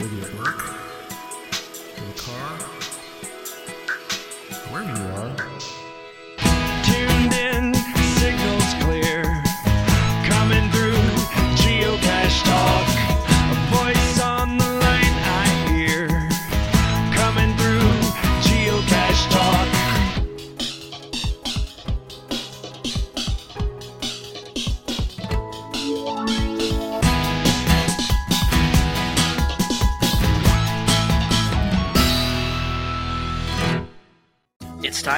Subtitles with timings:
[0.00, 0.60] Maybe at work,
[1.96, 2.58] in the car,
[4.72, 5.83] wherever you are.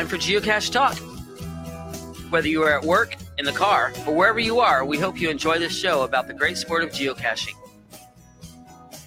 [0.06, 0.96] Time for Geocache Talk.
[2.30, 5.28] Whether you are at work, in the car, or wherever you are, we hope you
[5.28, 7.54] enjoy this show about the great sport of geocaching.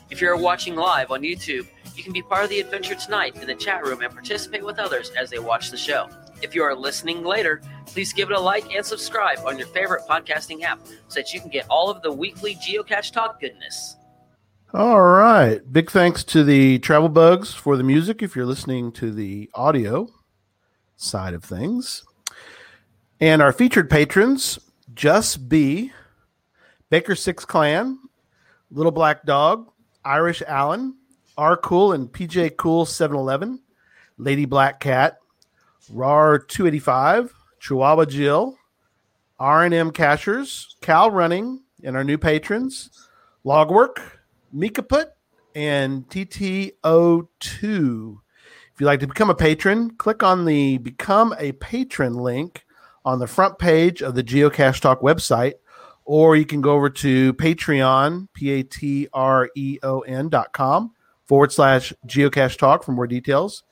[0.09, 3.47] If you're watching live on YouTube, you can be part of the adventure tonight in
[3.47, 6.09] the chat room and participate with others as they watch the show.
[6.41, 10.03] If you are listening later, please give it a like and subscribe on your favorite
[10.07, 13.95] podcasting app so that you can get all of the weekly Geocache Talk goodness.
[14.73, 15.61] All right.
[15.71, 20.07] Big thanks to the Travel Bugs for the music if you're listening to the audio
[20.99, 22.03] side of things.
[23.19, 24.59] And our featured patrons,
[24.93, 25.91] Just B,
[26.89, 27.97] Baker Six Clan,
[28.71, 29.71] Little Black Dog,
[30.05, 30.95] Irish Allen,
[31.37, 33.61] R Cool and PJ Cool 711,
[34.17, 35.17] Lady Black Cat,
[35.91, 38.57] RAR 285, Chihuahua Jill,
[39.39, 43.07] R&M Cashers, Cal Running, and our new patrons,
[43.43, 44.19] Logwork,
[44.51, 45.09] Mika Put,
[45.55, 48.17] and TTO2.
[48.79, 52.63] If you'd like to become a patron, click on the Become a Patron link
[53.03, 55.55] on the front page of the Geocache Talk website,
[56.05, 60.53] or you can go over to Patreon, P A T R E O N dot
[60.53, 60.93] com
[61.25, 63.63] forward slash Geocache Talk for more details.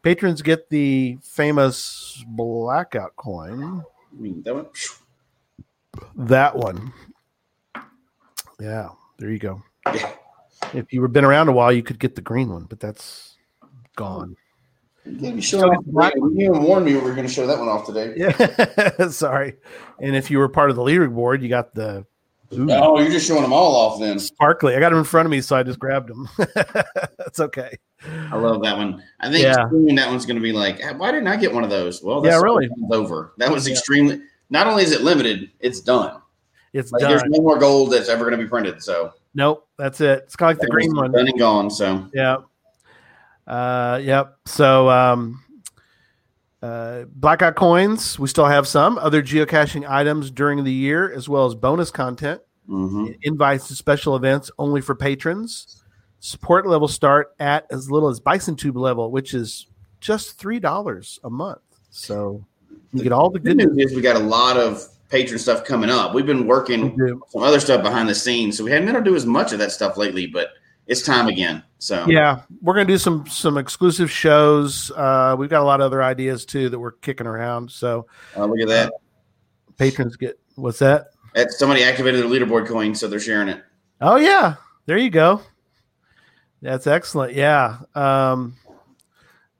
[0.00, 3.84] Patrons get the famous blackout coin.
[4.16, 4.66] I mean, that one.
[6.16, 6.90] That one.
[8.58, 9.62] Yeah, there you go.
[9.92, 10.10] Yeah.
[10.72, 13.36] If you were been around a while, you could get the green one, but that's
[13.94, 14.36] gone.
[15.06, 16.12] You can't be showing off.
[16.16, 18.14] You even warned me we were going to show that one off today.
[18.16, 19.54] Yeah, sorry.
[20.00, 22.06] And if you were part of the leaderboard, you got the
[22.54, 24.18] ooh, Oh, you're just showing them all off then.
[24.18, 24.74] sparkly.
[24.76, 26.28] I got them in front of me, so I just grabbed them.
[27.18, 27.76] that's okay.
[28.30, 29.02] I love that one.
[29.20, 29.64] I think Yeah.
[29.70, 32.02] that one's going to be like, "Ah, why didn't I get one of those?
[32.02, 32.68] Well, Yeah, really.
[32.90, 33.32] over.
[33.38, 33.72] That was Yeah.
[33.74, 34.20] extremely.
[34.50, 36.18] Not only is it limited, it's done.
[36.72, 37.10] It's Like done.
[37.10, 38.82] there's no more gold that's ever going to be printed.
[38.82, 40.20] So Nope, that's it.
[40.24, 41.12] It's kind of like the green one.
[41.12, 41.70] done and gone.
[41.70, 42.38] So Yeah.
[43.46, 44.38] Uh, yep.
[44.46, 45.42] So, um,
[46.62, 51.44] uh, blackout coins, we still have some other geocaching items during the year, as well
[51.44, 53.18] as bonus content, mhm.
[53.22, 55.82] invites to special events only for patrons.
[56.20, 59.66] Support level start at as little as Bison Tube level, which is
[60.00, 61.60] just three dollars a month.
[61.90, 62.42] So
[62.94, 65.64] you get all the good good news is we got a lot of patron stuff
[65.64, 66.14] coming up.
[66.14, 66.96] We've been working
[67.28, 69.52] some other stuff behind the scenes, so we haven't been able to do as much
[69.52, 70.26] of that stuff lately.
[70.26, 70.48] But
[70.86, 71.62] it's time again.
[71.78, 74.90] So Yeah, we're gonna do some some exclusive shows.
[74.90, 77.70] Uh, we've got a lot of other ideas too that we're kicking around.
[77.70, 78.06] So
[78.36, 78.92] uh, look at that.
[79.78, 81.08] patrons get what's that?
[81.34, 83.62] That somebody activated their leaderboard coin, so they're sharing it.
[84.00, 84.56] Oh yeah,
[84.86, 85.40] there you go.
[86.62, 87.34] That's excellent.
[87.34, 87.78] Yeah.
[87.94, 88.56] Um,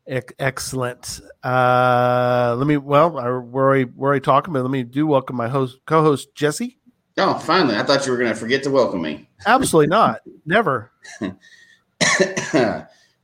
[0.06, 1.20] ec- excellent.
[1.42, 2.78] Uh, let me.
[2.78, 6.34] Well, I, we're already we're already talking, but let me do welcome my host co-host
[6.34, 6.78] Jesse.
[7.18, 7.76] Oh, finally!
[7.76, 9.28] I thought you were going to forget to welcome me.
[9.46, 10.20] Absolutely not.
[10.46, 10.90] Never.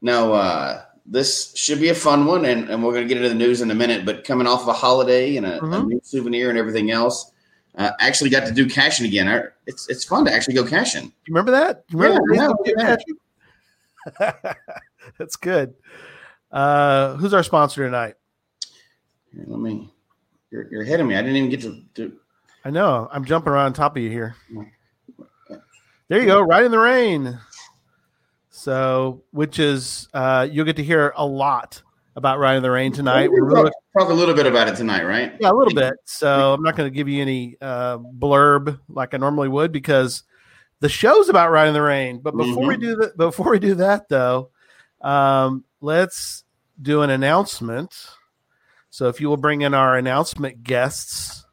[0.01, 3.29] no, uh, this should be a fun one, and, and we're going to get into
[3.29, 4.05] the news in a minute.
[4.05, 5.87] But coming off of a holiday and a, a Mhm.
[5.89, 7.33] new souvenir and everything else,
[7.77, 9.29] uh, actually got to do caching again.
[9.29, 11.05] I, it's it's fun to actually go caching.
[11.05, 11.85] You remember that?
[11.91, 13.05] You remember Yeah, the days
[14.21, 14.53] yeah.
[15.19, 15.75] That's good.
[16.51, 18.15] Uh, who's our sponsor tonight?
[19.33, 19.93] Here, let me.
[20.51, 21.15] You're, you're ahead of me.
[21.15, 21.83] I didn't even get to.
[21.95, 22.17] to
[22.65, 24.35] I know I'm jumping around on top of you here.
[26.10, 27.38] There you go, Rite in the Rain.
[28.48, 31.81] So, which is uh, you'll get to hear a lot
[32.16, 33.31] about Rite in the Rain tonight.
[33.31, 35.34] We're really, talk, talk a little bit about it tonight, right?
[35.38, 35.94] yeah, a little bit.
[36.06, 40.25] So I'm not going to give you any uh, blurb like I normally would because
[40.81, 42.19] the show's about Rite in the Rain.
[42.19, 42.81] But before we Mhm.
[42.81, 44.51] do that, before we do that though,
[45.03, 46.42] um, let's
[46.83, 47.95] do an announcement.
[48.91, 51.47] So if you will bring in our announcement guests,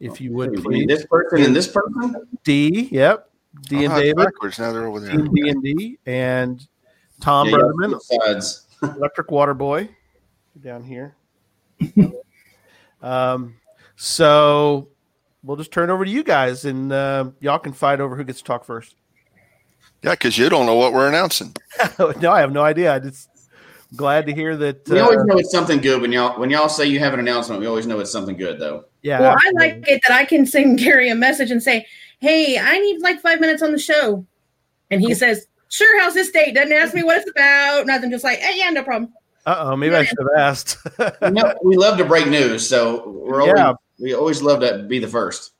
[0.00, 0.86] if you would please.
[0.86, 2.26] This person and this person.
[2.42, 3.29] D, yep.
[3.68, 4.58] D and it's David, backwards.
[4.58, 5.16] Now they're over there.
[5.16, 6.68] Team D and D, and
[7.20, 8.66] Tom Yeah, you got Bergman, both sides.
[8.82, 9.88] Electric Water Boy,
[10.60, 11.16] down here.
[13.02, 13.56] um,
[13.96, 14.88] so
[15.42, 18.24] we'll just turn it over to you guys, and uh, y'all can fight over who
[18.24, 18.94] gets to talk first.
[20.02, 21.54] Yeah, because you don't know what we're announcing.
[21.98, 22.94] no, I have no idea.
[22.94, 23.28] I just
[23.94, 24.88] glad to hear that.
[24.88, 27.20] We always Uh, know it's something good when y'all when y'all say you have an
[27.20, 27.60] announcement.
[27.60, 28.84] We always know it's something good, though.
[29.02, 31.86] yeah, Well, I like it that I can send Gary a message and say,
[32.20, 34.24] "Hey, I need like five minutes on the show,"
[34.90, 36.54] and he says, Sure, how's this date?
[36.56, 37.86] Doesn't ask me what it's about.
[37.86, 38.10] Nothing.
[38.10, 39.12] Just like, hey, yeah, no problem.
[39.46, 40.76] Uh oh, maybe I should have asked.
[41.22, 43.72] You know, we love to break news, so we're always, Yeah.
[44.00, 45.52] we always love to be the first.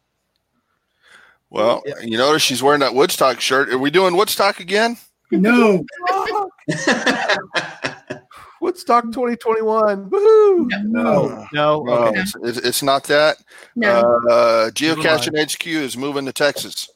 [1.48, 3.70] Well, you notice she's wearing that Woodstock shirt.
[3.70, 4.96] Are we doing Woodstock again?
[5.30, 5.84] No,
[8.60, 10.10] Woodstock 2021.
[10.10, 10.68] Woohoo!
[10.84, 11.46] no.
[11.52, 11.82] No.
[11.82, 12.20] No, Okay.
[12.20, 13.38] it's, it's, it's not that.
[13.74, 16.90] No, Uh, Geocaching HQ is moving to Texas.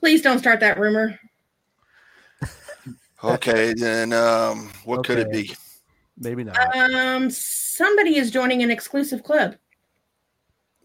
[0.00, 1.18] please don't start that rumor.
[3.24, 5.52] Okay, then um, what could it be?
[6.18, 6.56] Maybe not.
[6.76, 9.56] Um, somebody is joining an exclusive club.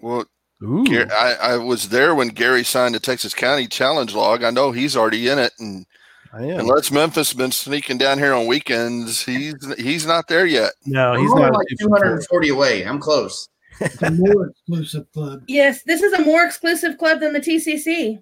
[0.02, 0.26] Well,
[0.64, 0.84] Ooh.
[0.84, 4.44] Gar- I, I was there when Gary signed the Texas County Challenge log.
[4.44, 5.86] I know he's already in it, and I am.
[6.34, 10.72] Unless Memphis has been sneaking down here on weekends, he's he's not there yet.
[10.86, 11.54] No, he's I'm not.
[11.54, 12.00] like super pro.
[12.00, 12.84] 240 away.
[12.86, 13.48] I'm close.
[13.80, 15.44] It's a more exclusive club.
[15.48, 18.22] Yes, this is a more exclusive club than the TCC,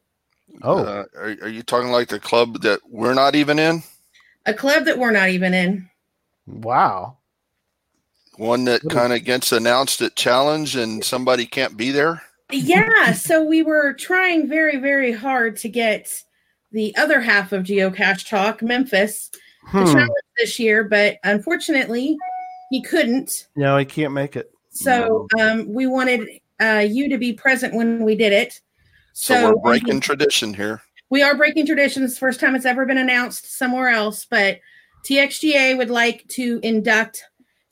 [0.63, 3.83] Oh, Uh, are, are you talking like the club that we're not even in?
[4.45, 5.89] a club that we're not even in.
[6.47, 7.17] wow.
[8.37, 12.21] One that kind of gets announced at Challenge and somebody can't be there?
[12.49, 16.23] Yeah, so we were trying very, very hard to get
[16.71, 19.85] the other half of Geocache Talk, Memphis, to Hmm.
[19.85, 22.17] challenge this year, but unfortunately,
[22.69, 23.47] he couldn't.
[23.55, 24.51] No, he can't make it.
[24.69, 26.27] So um, we wanted
[26.61, 28.61] uh, you to be present when we did it.
[29.13, 30.81] So, So, we're breaking tradition here.
[31.09, 32.17] we are breaking traditions.
[32.17, 34.59] First time it's ever been announced somewhere else, but
[35.05, 37.23] TXGA would like to induct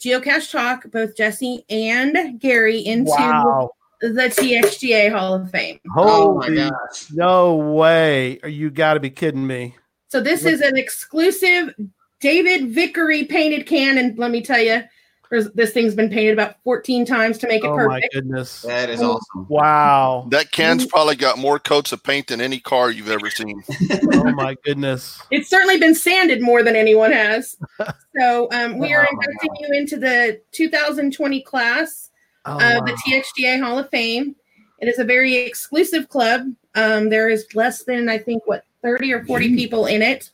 [0.04, 3.72] Geocache Talk, both Jesse and Gary, into Wow.
[4.02, 5.80] The TXGA Hall of Fame.
[5.96, 7.12] Oh my Holy gosh.
[7.14, 8.40] no way!
[8.44, 9.76] Are you got to be kidding me?
[10.10, 11.74] So this is an exclusive
[12.20, 14.84] David Vickery painted can, and let me tell you,
[15.54, 18.14] this thing's been painted about 14 times to make it Oh my perfect.
[18.14, 18.64] goodness!
[18.64, 19.46] That is awesome.
[19.48, 20.28] Wow!
[20.32, 23.62] That can's probably got more coats of paint than any car you've ever seen.
[24.14, 25.22] Oh my goodness!
[25.32, 27.58] It's certainly been sanded more than anyone has.
[28.20, 32.10] So um, we are Oh, inducting you into the 2020 class
[32.46, 32.86] Oh, of wow.
[32.86, 34.36] the TXGA Hall of Fame.
[34.80, 36.44] It is a very exclusive club.
[36.76, 40.32] Um, there is less than I think what 30 or 40 people in it.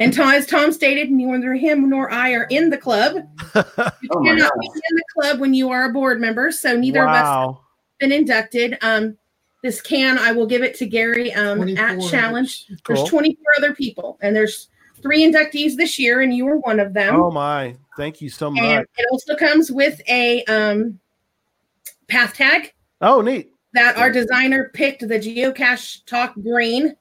[0.00, 3.16] And Tom, as Tom stated, neither him nor I are in the club.
[4.00, 7.02] You Oh cannot be in the club when you are a board member, so neither
[7.02, 7.60] of us wow!
[7.98, 8.78] been inducted.
[8.80, 9.18] Um,
[9.62, 12.66] this can I will give it to Gary um, at Challenge.
[12.84, 12.96] Cool.
[12.96, 14.68] There's 24 other people, and there's
[15.02, 17.16] three inductees this year, and you were one of them.
[17.16, 17.74] Oh my!
[17.96, 18.86] Thank you so and much.
[18.96, 21.00] it also comes with a um,
[22.08, 23.52] path tag Oh, neat.
[23.74, 26.96] that our designer picked the geocache talk green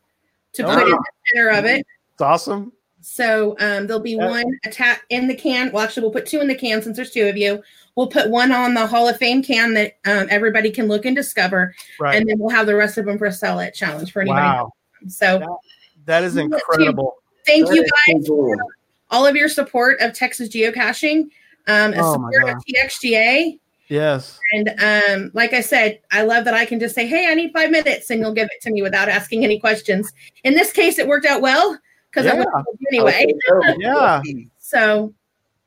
[0.54, 0.74] to Oh.
[0.75, 1.86] put in the center of it.
[2.13, 2.71] It's awesome.
[3.01, 4.27] So um, there'll be Yeah.
[4.30, 5.71] one attack in the can.
[5.71, 7.63] Well, actually, we'll put two in the can since there's two of you.
[7.95, 11.15] We'll put one on the Hall of Fame can that um, everybody can look and
[11.15, 12.15] discover, Right.
[12.15, 14.42] and then we'll have the rest of them for sell at challenge for anybody.
[14.45, 14.74] wow.
[15.07, 15.59] So
[16.06, 17.15] That is incredible.
[17.45, 18.56] thank That you guys so cool.
[18.56, 18.65] for
[19.09, 21.21] all of your support of Texas geocaching,
[21.68, 23.59] um, and Oh, my support of TXGA.
[23.89, 24.39] Yes.
[24.54, 27.51] And um, like I said, I love that I can just say, "Hey, I need
[27.54, 30.12] five minutes," and you'll give it to me without asking any questions.
[30.44, 31.78] In this case, it worked out well
[32.12, 32.50] because I went
[32.92, 33.25] anyway.
[33.80, 34.22] Yeah.
[34.60, 35.13] So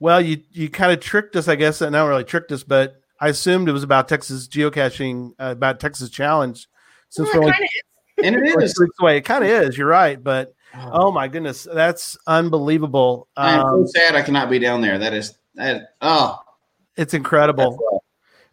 [0.00, 1.80] Well, you you kind of tricked us, I guess.
[1.80, 5.80] And not really tricked us, but I assumed it was about Texas geocaching, uh, about
[5.80, 6.66] Texas Challenge.
[7.08, 8.78] Since well, we're only kind of And it four is.
[8.78, 9.76] weeks away, it kind of is.
[9.78, 13.28] You're right, but oh my goodness, that's unbelievable.
[13.36, 14.98] I am Um, so sad I cannot be down there.
[14.98, 15.94] That is that.
[16.02, 16.38] Oh,
[16.96, 17.78] it's incredible.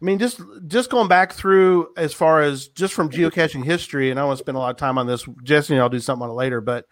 [0.00, 0.02] rough.
[0.02, 4.18] I mean, just just going back through as far as just from geocaching history, and
[4.20, 5.26] I want to spend a lot of time on this.
[5.42, 6.86] Jesse and I'll do something on it later, but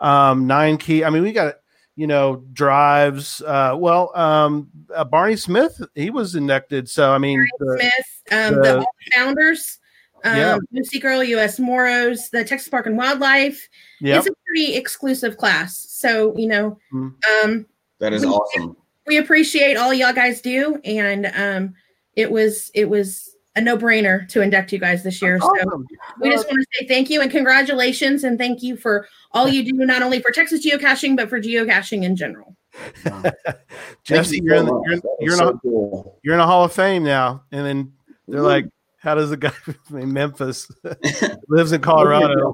[0.00, 1.04] um, nine key.
[1.04, 1.54] I mean, we got
[1.96, 3.42] you know drives.
[3.42, 6.88] Uh, well, um, uh, Barney Smith, he was inducted.
[6.88, 9.78] So I mean, the, Smith, um, the- the, founders,
[10.24, 10.58] um, Yeah.
[10.72, 11.58] Lucy Girl, U.S.
[11.58, 13.68] Moros, the Texas Park and Wildlife.
[14.00, 17.14] yep, It's a pretty exclusive class, so you know, Mhm.
[17.44, 17.66] um,
[18.00, 18.76] That is We- awesome.
[19.06, 21.74] we appreciate all y'all guys do, and um,
[22.18, 25.38] it was it was a no brainer to induct you guys this year.
[25.38, 25.86] So Awesome.
[26.20, 29.64] we just want to say thank you and congratulations, and thank you for all you
[29.64, 32.56] do, not only for Texas geocaching but for geocaching in general.
[34.04, 36.18] Jesse, you're in, the, you're, in, you're, is in so a, cool.
[36.24, 37.92] you're in a Hall of Fame now, and then
[38.26, 38.66] they're like,
[38.98, 39.52] "How does a guy
[39.90, 40.68] in Memphis
[41.48, 42.52] lives in Colorado?"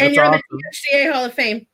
[0.00, 0.40] and you're in the
[0.94, 1.66] TXGA Hall of Fame.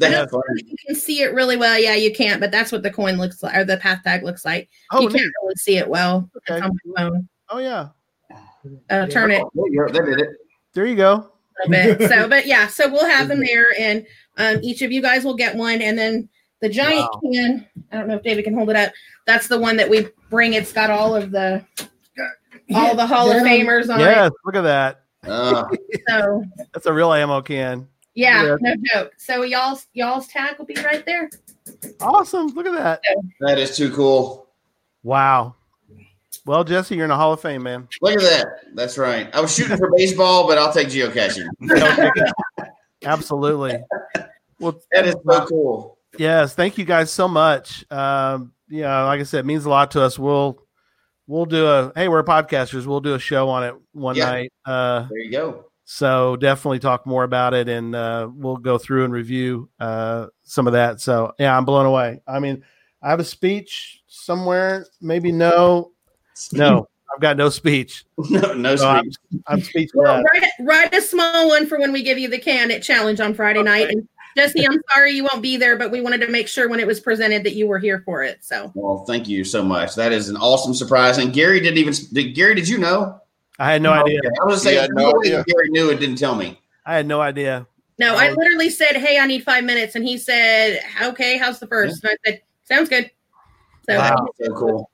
[0.00, 0.62] I know That's funny.
[0.66, 1.78] you can see it really well.
[1.78, 4.44] Yeah, you can't, but that's what the coin looks like, or the path tag looks
[4.44, 4.68] like.
[4.92, 5.18] Oh, you neat.
[5.18, 6.30] can't really see it well.
[6.48, 6.60] Okay.
[6.64, 7.28] on my phone.
[7.50, 7.88] oh yeah,
[8.90, 10.28] Uh, turn it Oh, you're- That did it.
[10.74, 11.30] there you go.
[11.64, 12.08] a bit.
[12.08, 15.34] So, but yeah, so we'll have them there, and um, each of you guys will
[15.36, 16.28] get one, and then
[16.60, 17.20] the giant Wow.
[17.32, 17.66] can.
[17.92, 18.92] I don't know if David can hold it up.
[19.26, 20.54] That's the one that we bring.
[20.54, 21.64] It's got all of the
[22.74, 24.04] all the Hall of Famers on it.
[24.04, 25.02] Yes, look at that.
[25.26, 25.64] Uh.
[26.08, 27.88] So That's a real ammo can.
[28.18, 28.56] Yeah, Yeah.
[28.60, 29.12] no joke.
[29.16, 31.30] So y'all's y'all's tag will be right there.
[32.00, 32.48] Awesome.
[32.48, 33.00] Look at that.
[33.40, 34.48] That is too cool.
[35.04, 35.54] Wow.
[36.44, 37.86] Well, Jesse, you're in the Hall of Fame, man.
[38.02, 38.46] Look at that.
[38.74, 39.32] That's right.
[39.36, 41.46] I was shooting for baseball, but I'll take geocaching.
[43.04, 43.78] Absolutely.
[44.58, 45.98] Well, That is so cool.
[46.18, 46.54] yes.
[46.56, 47.84] Thank you guys so much.
[47.92, 50.18] Um, yeah, like I said, it means a lot to us.
[50.18, 50.60] We'll
[51.28, 52.84] we'll do a hey, we're podcasters.
[52.86, 54.24] We'll do a show on it one Yeah.
[54.30, 54.52] night.
[54.64, 55.67] Uh, There you go.
[55.90, 60.66] So definitely talk more about it, and uh, we'll go through and review uh, some
[60.66, 61.00] of that.
[61.00, 62.20] So yeah, I'm blown away.
[62.28, 62.62] I mean,
[63.02, 64.86] I have a speech somewhere.
[65.00, 65.92] Maybe no,
[66.52, 68.04] no, I've got no speech.
[68.28, 69.42] No, no So I'm, speech.
[69.46, 70.04] I'm speechless.
[70.04, 73.32] Well, write, write a small one for when we give you the Candidate Challenge on
[73.32, 73.88] Friday night.
[73.88, 76.80] And Jesse, I'm sorry you won't be there, but we wanted to make sure when
[76.80, 78.44] it was presented that you were here for it.
[78.44, 79.94] So Well, thank you so much.
[79.94, 81.16] That is an awesome surprise.
[81.16, 81.94] And Gary didn't even.
[82.12, 83.22] Did, Gary, did you know?
[83.58, 84.20] I had no idea.
[84.40, 85.44] I was He saying, no no idea.
[85.46, 85.98] Gary knew it.
[86.00, 86.60] Didn't tell me.
[86.86, 87.66] I had no idea.
[87.98, 88.34] no, I Oh.
[88.38, 92.04] literally said, "Hey, I need five minutes," and he said, "Okay, how's the first?
[92.04, 93.10] And I said, "Sounds good."
[93.88, 94.28] So Wow.
[94.40, 94.90] So cool.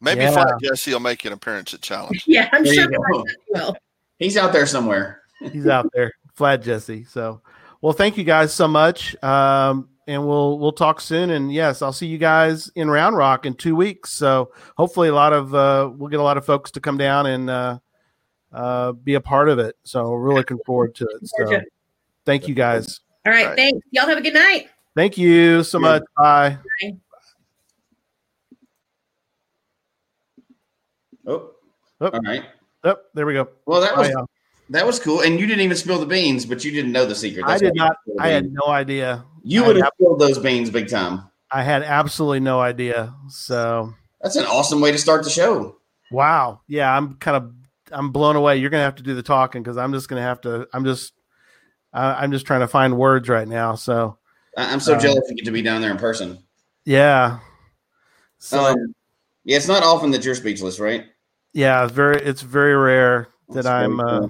[0.00, 0.32] Maybe Yeah.
[0.32, 2.22] Flat Jesse will make an appearance at Challenge.
[2.26, 3.22] yeah, I'm There sure you go.
[3.24, 3.76] that he will.
[4.18, 5.22] He's out there somewhere.
[5.52, 7.04] He's out there, Flat Jesse.
[7.04, 7.40] So,
[7.80, 11.30] well, thank you guys so much, um, and we'll we'll talk soon.
[11.30, 14.10] And yes, I'll see you guys in Round Rock in two weeks.
[14.12, 17.24] So hopefully, a lot of uh, we'll get a lot of folks to come down
[17.26, 17.78] and uh,
[18.56, 19.76] uh, be a part of it.
[19.84, 21.28] So we're really looking forward to it.
[21.28, 21.60] So
[22.24, 23.00] thank you guys.
[23.26, 23.56] All right, All right.
[23.56, 23.86] thanks.
[23.90, 24.68] Y'all have a good night.
[24.96, 26.02] Thank you so much.
[26.16, 26.58] Bye.
[31.26, 31.50] Oh,
[32.00, 32.06] Oh.
[32.10, 32.44] all right.
[32.84, 33.48] Oh, there we go.
[33.66, 34.26] Well, that was Bye, y'all.
[34.70, 35.20] that was cool.
[35.22, 37.44] And you didn't even spill the beans, but you didn't know the secret.
[37.46, 37.96] I did not.
[38.06, 39.24] you spilled the I had no idea.
[39.42, 41.22] You I would have spilled those beans big time.
[41.50, 43.14] I had absolutely no idea.
[43.28, 45.76] So That's an awesome way to start the show.
[46.10, 47.52] wow, yeah, I'm kind of
[47.92, 48.56] I'm blown away.
[48.56, 50.66] You're gonna have to do the talking because I'm just gonna have to.
[50.72, 51.12] I'm just
[51.92, 53.74] I I'm just trying to find words right now.
[53.74, 54.18] So
[54.56, 56.38] I'm so Um, jealous you get to be down there in person.
[56.84, 57.38] yeah,
[58.38, 58.94] so Um,
[59.44, 61.04] yeah, it's not often that you're speechless, right?
[61.52, 64.00] yeah, it's very it's very rare that That's I'm.
[64.00, 64.28] Uh.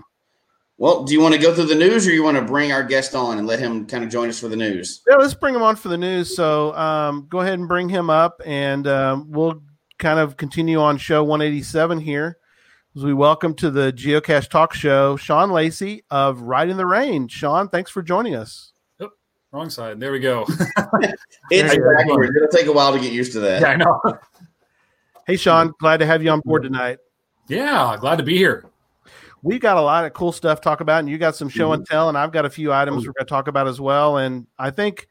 [0.78, 2.82] Well, do you want to go through the news, or you want to bring our
[2.82, 5.00] guest on and let him kind of join us for the news?
[5.08, 6.36] yeah, let's bring him on for the news.
[6.36, 9.62] So um, go ahead and bring him up, and um, we'll
[9.98, 12.36] kind of continue on show 187 here.
[12.96, 17.28] As we welcome to the Geocache Talk Show, Sean Lacey of Rite in the Rain.
[17.28, 18.72] Sean, thanks for joining us.
[19.52, 20.00] Wrong side.
[20.00, 20.46] There we go.
[21.50, 22.34] It's There you backwards.
[22.34, 23.60] It'll take a while to get used to that.
[23.60, 24.00] yeah, I know.
[25.26, 26.96] Hey, Sean, glad to have you on board tonight.
[27.48, 28.64] Yeah, glad to be here.
[29.42, 31.72] we got a lot of cool stuff to talk about, and you got some show
[31.74, 34.16] and tell, and I've got a few items we're going to talk about as well.
[34.16, 35.06] And I think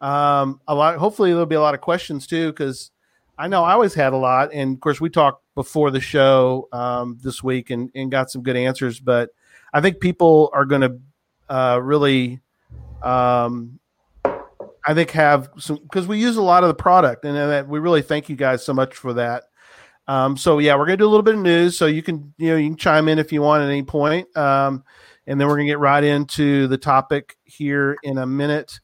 [0.00, 0.96] um, a lot.
[0.98, 2.92] Hopefully, there'll be a lot of questions too, because
[3.36, 4.50] I know I always had a lot.
[4.52, 8.44] And of course, we talked before the show um, this week and, and got some
[8.44, 9.00] good answers.
[9.00, 9.30] But
[9.72, 11.00] I think people are going to
[11.48, 12.40] uh, really,
[13.02, 13.80] um,
[14.24, 17.80] I think, have some because we use a lot of the product, and that we
[17.80, 19.44] really thank you guys so much for that.
[20.06, 22.50] Um, so yeah, we're gonna do a little bit of news, so you can you
[22.50, 24.84] know you can chime in if you want at any point, um,
[25.26, 28.78] and then we're gonna get right into the topic here in a minute.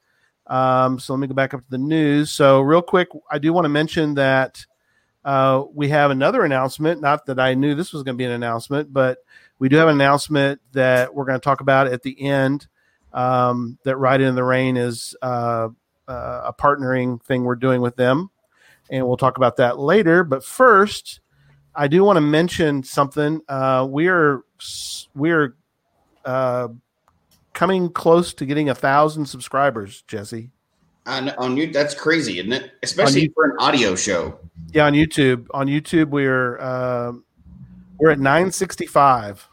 [0.48, 2.32] Um, so let me go back up to the news.
[2.32, 4.64] So real quick, I do want to mention that
[5.24, 7.00] uh, we have another announcement.
[7.00, 9.18] Not that I knew this was going to be an announcement, but
[9.58, 12.66] we do have an announcement that we're going to talk about at the end.
[13.12, 15.68] Um, that Rite in the Rain is uh,
[16.08, 18.30] uh, a partnering thing we're doing with them
[18.92, 20.22] and we'll talk about that later.
[20.22, 21.20] But first,
[21.74, 23.40] I do want to mention something.
[23.48, 24.42] Uh, we're
[25.14, 25.56] we're
[26.24, 26.68] uh,
[27.54, 30.50] coming close to getting a thousand subscribers, Jesse.
[31.06, 32.72] On, on you, that's crazy, isn't it?
[32.82, 34.38] Especially for an audio show.
[34.70, 35.46] Yeah, on YouTube.
[35.52, 37.12] On YouTube, we're uh,
[37.98, 39.46] we're at nine sixty five.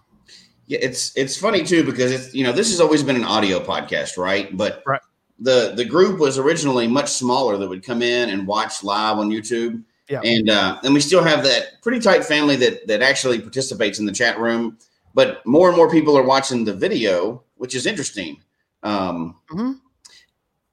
[0.67, 3.59] Yeah, it's it's funny too because it's you know this has always been an audio
[3.59, 4.55] podcast, right?
[4.55, 5.01] But Right.
[5.39, 9.29] the the group was originally much smaller that would come in and watch live on
[9.29, 9.83] YouTube.
[10.07, 10.21] Yeah.
[10.23, 14.05] And uh, and we still have that pretty tight family that that actually participates in
[14.05, 14.77] the chat room.
[15.15, 18.41] But more and more people are watching the video, which is interesting.
[18.83, 19.79] Um, Mhm.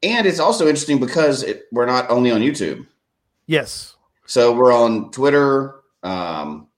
[0.03, 2.87] And it's also interesting because it, we're not only on YouTube.
[3.47, 3.96] Yes.
[4.27, 6.69] So we're on Twitter, um,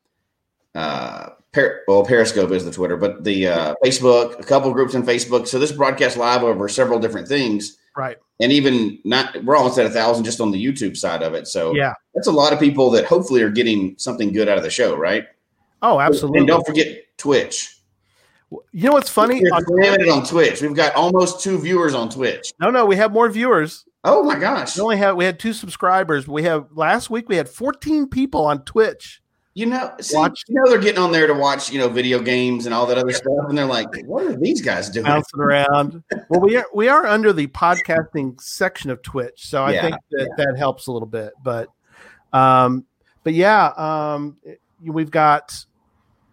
[0.74, 5.02] uh, per, well, Periscope is the Twitter, but the uh, Facebook, a couple groups in
[5.02, 5.46] Facebook.
[5.48, 8.16] So this broadcast live over several different things, Right.
[8.40, 11.48] and even not we're almost at a thousand just on the YouTube side of it.
[11.48, 11.94] So Yeah.
[12.14, 14.94] that's a lot of people that hopefully are getting something good out of the show,
[14.96, 15.24] right?
[15.82, 16.40] Oh, absolutely.
[16.40, 17.74] And don't forget Twitch.
[18.50, 19.42] You know what's funny?
[19.42, 20.62] We're On- it on Twitch.
[20.62, 22.52] We've got almost two viewers on Twitch.
[22.60, 23.84] no, no, we have more viewers.
[24.04, 24.76] Oh my gosh!
[24.76, 26.28] We only had we had two subscribers.
[26.28, 29.20] We have last week we had fourteen people on Twitch.
[29.54, 32.20] You know, see, Watch- you know they're getting on there to watch, you know, video
[32.20, 35.40] games and all that other stuff, and they're like, "What are these guys doing?" bouncing
[35.40, 36.04] around.
[36.28, 39.96] Well, we are we are under the podcasting section of Twitch, so I Yeah, think
[40.12, 41.32] that that helps a little bit.
[41.42, 41.70] But,
[42.32, 42.84] um,
[43.24, 44.36] but yeah, um,
[44.80, 45.64] we've got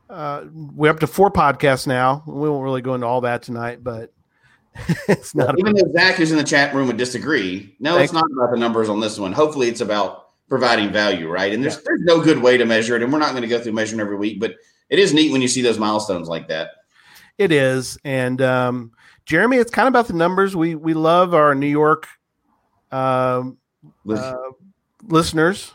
[0.08, 2.24] uh, we're up to four podcasts now.
[2.28, 4.12] We won't really go into all that tonight, but
[5.08, 5.58] it's not.
[5.60, 7.76] Even though Zach, who's in the chat room, would disagree.
[7.80, 9.32] No, it's not about the numbers on this one.
[9.32, 11.54] Hopefully, it's about providing value, right?
[11.54, 13.60] And there's there's no good way to measure it, and we're not going to go
[13.60, 14.56] through measuring every week, but
[14.90, 16.72] it is neat when you see those milestones like that.
[17.38, 18.92] It is, and um,
[19.26, 20.56] Jeremy, it's kind of about the numbers.
[20.56, 22.08] We we love our New York
[22.92, 23.58] um,
[24.04, 24.52] With- uh,
[25.08, 25.74] listeners.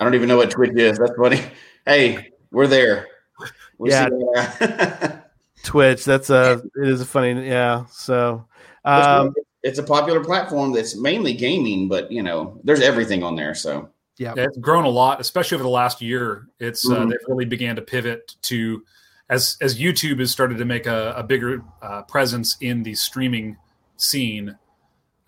[0.00, 0.98] I don't even know what Twitch is.
[0.98, 1.40] That's funny.
[1.86, 3.06] Hey, we're there.
[3.78, 5.20] We'll Yeah.
[5.62, 5.70] see that.
[5.70, 6.04] Twitch.
[6.04, 7.84] That's a it is a funny yeah.
[7.90, 8.44] So
[8.84, 13.54] um, it's a popular platform that's mainly gaming, but you know, there's everything on there.
[13.54, 13.88] So
[14.18, 16.48] yeah, Yeah, it's grown a lot, especially over the last year.
[16.58, 17.10] It's uh, Mhm.
[17.10, 18.84] they've really began to pivot to
[19.30, 23.56] as as YouTube has started to make a, a bigger uh, presence in the streaming
[23.96, 24.56] scene.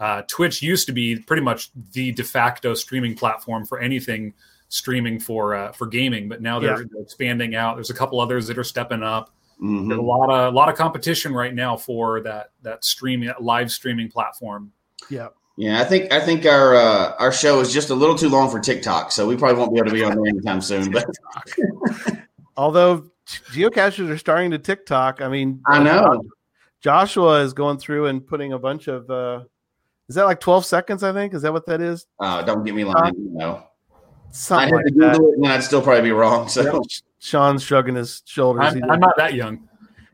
[0.01, 4.35] Uh, Twitch used to be pretty much the de facto streaming platform for anything
[4.69, 7.77] streaming for uh, for gaming, but now they're expanding out.
[7.77, 9.31] There's a couple others that are stepping up.
[9.63, 9.89] Mhm.
[9.89, 13.43] There's a lot of a lot of competition right now for that that streaming that
[13.43, 14.73] live streaming platform.
[15.11, 15.29] yeah.
[15.57, 18.51] yeah, I think I think our uh, our show is just a little too long
[18.51, 20.91] for TikTok, so we probably won't be able to be on there anytime soon.
[20.91, 21.07] But
[22.57, 23.11] Although
[23.53, 26.23] geocachers are starting to TikTok, I mean, I know.
[26.81, 29.09] Joshua is going through and putting a bunch of.
[29.11, 29.45] uh
[30.09, 31.03] Is that like twelve seconds?
[31.03, 32.07] I think is that what that is?
[32.21, 33.15] uh, don't get me lying.
[33.17, 33.63] You
[34.51, 35.17] know, I'd like to that.
[35.17, 36.49] It, and I'd still probably be wrong.
[36.49, 36.83] So
[37.19, 38.75] Sean's shrugging his shoulders.
[38.75, 39.69] I'm, I'm not that young.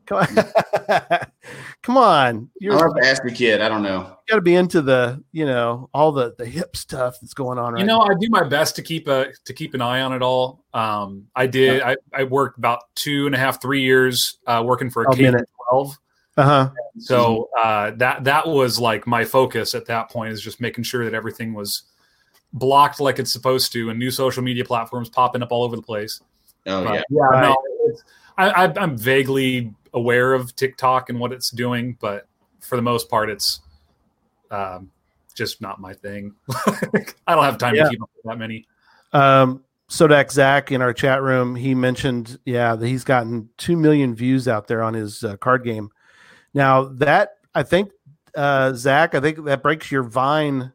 [0.06, 1.20] Come on,
[1.82, 2.50] come on.
[2.60, 3.60] You're I'll have to ask the kid.
[3.60, 4.00] I don't know.
[4.00, 7.58] You got to be into the, you know, all the the hip stuff that's going
[7.58, 10.00] on right You know, I do my best to keep a to keep an eye
[10.00, 10.64] on it all.
[10.74, 11.82] Um, I did.
[11.82, 15.14] I, I worked about two and a half, three years uh, working for a A
[15.14, 15.48] K minute.
[15.68, 15.96] twelve.
[16.36, 16.70] Uh huh.
[16.98, 21.04] So uh, that that was like my focus at that point is just making sure
[21.04, 21.84] that everything was
[22.52, 25.82] blocked like it's supposed to, and new social media platforms popping up all over the
[25.82, 26.20] place.
[26.66, 27.42] Oh But, yeah, yeah, Right.
[27.42, 27.56] no,
[28.38, 32.26] I, I, I'm vaguely aware of TikTok and what it's doing, but
[32.60, 33.60] for the most part, it's
[34.50, 34.90] um,
[35.34, 36.34] just not my thing.
[37.26, 37.84] I don't have time Yeah.
[37.84, 38.66] to keep up with that many.
[39.12, 44.14] Um, Sodak Zach in our chat room, he mentioned, yeah, that he's gotten two million
[44.14, 45.90] views out there on his uh, card game.
[46.54, 47.90] Now that I think,
[48.36, 50.72] uh, Zach, I think that breaks your Vine.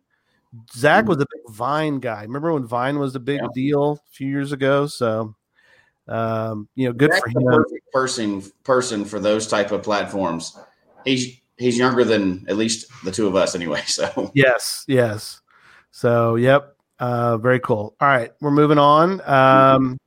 [0.76, 2.22] Zach was a big Vine guy.
[2.24, 3.48] Remember when Vine was a big Yeah.
[3.54, 4.88] deal a few years ago?
[4.88, 5.36] So,
[6.08, 7.46] um, you know, good That's for the him.
[7.48, 10.58] perfect person person for those type of platforms.
[11.04, 13.82] He's he's younger than at least the two of us anyway.
[13.88, 15.42] So Yes, yes.
[15.92, 17.96] So, yep, uh, very cool.
[18.02, 19.22] All right, we're moving on.
[19.22, 19.98] Um,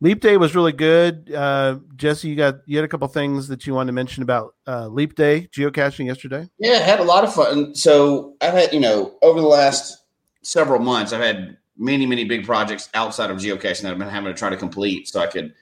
[0.00, 1.32] Leap Day was really good.
[1.32, 4.54] Uh, Jesse, you got you had a couple things that you wanted to mention about
[4.66, 6.48] uh, Leap Day geocaching yesterday.
[6.58, 7.74] yeah, I had a lot of fun.
[7.74, 10.04] So I've had you know over the last
[10.42, 14.32] several months, I've had many many big projects outside of geocaching that I've been having
[14.32, 15.52] to try to complete so I could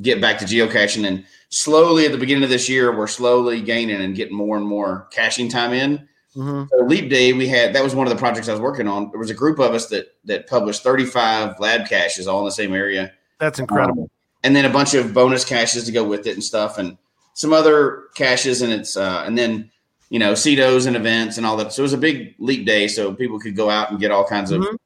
[0.00, 1.06] get back to geocaching.
[1.06, 4.66] And slowly at the beginning of this year, we're slowly gaining and getting more and
[4.66, 6.08] more caching time in.
[6.36, 6.64] Mm-hmm.
[6.70, 9.10] So Leap Day, we had that was one of the projects I was working on.
[9.10, 12.52] There was a group of us that that published 35 lab caches all in the
[12.52, 13.12] same area.
[13.40, 14.04] That's incredible.
[14.04, 14.10] Um,
[14.44, 16.96] and then a bunch of bonus caches to go with it and stuff, and
[17.34, 19.70] some other caches, and it's uh, and then
[20.10, 21.72] you know CITOs and events and all that.
[21.72, 24.24] So it was a big leap day, so people could go out and get all
[24.24, 24.76] kinds of Mhm.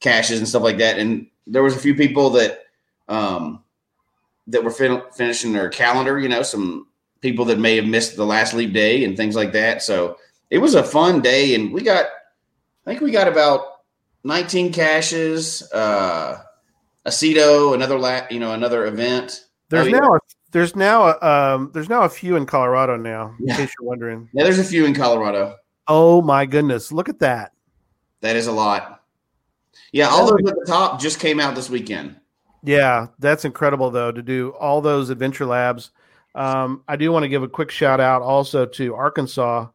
[0.00, 0.98] caches and stuff like that.
[0.98, 2.60] And there was a few people that
[3.08, 3.62] um,
[4.46, 6.18] that were fin- finishing their calendar.
[6.18, 6.86] You know, some
[7.20, 9.82] people that may have missed the last leap day and things like that.
[9.82, 10.18] So
[10.50, 12.06] it was a fun day, and we got
[12.86, 13.60] I think we got about
[14.24, 15.62] 19 caches.
[15.72, 16.42] Uh,
[17.04, 19.44] a CITO, another la- you know, another event.
[19.68, 19.98] There's Oh, yeah.
[19.98, 20.18] now a,
[20.52, 23.34] there's now a, um, there's now a few in Colorado now.
[23.40, 23.56] In Yeah.
[23.56, 24.28] case you're wondering.
[24.32, 25.56] Yeah, there's a few in Colorado.
[25.88, 27.52] Oh my goodness, look at that.
[28.20, 29.02] That is a lot.
[29.92, 32.16] Yeah, all those at the top just came out this weekend.
[32.62, 35.90] Yeah, that's incredible though to do all those adventure labs.
[36.34, 39.66] Um, I do want to give a quick shout out also to Arkansas,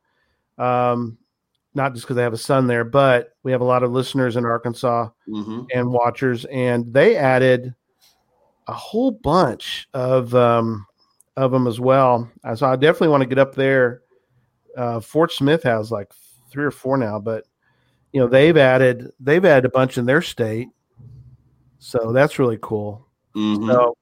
[0.58, 1.18] um,
[1.74, 4.36] not just because I have a son there, but we have a lot of listeners
[4.36, 7.76] in Arkansas hmm and watchers, and they added
[8.68, 10.86] a whole bunch of um,
[11.38, 12.30] of them as well.
[12.56, 14.02] So I definitely want to get up there.
[14.78, 16.12] Uh, Fort Smith has like
[16.52, 17.46] three or four now, but
[18.14, 20.70] you know they've added they've added a bunch in their state,
[21.80, 23.08] so that's really cool.
[23.34, 23.98] hmm So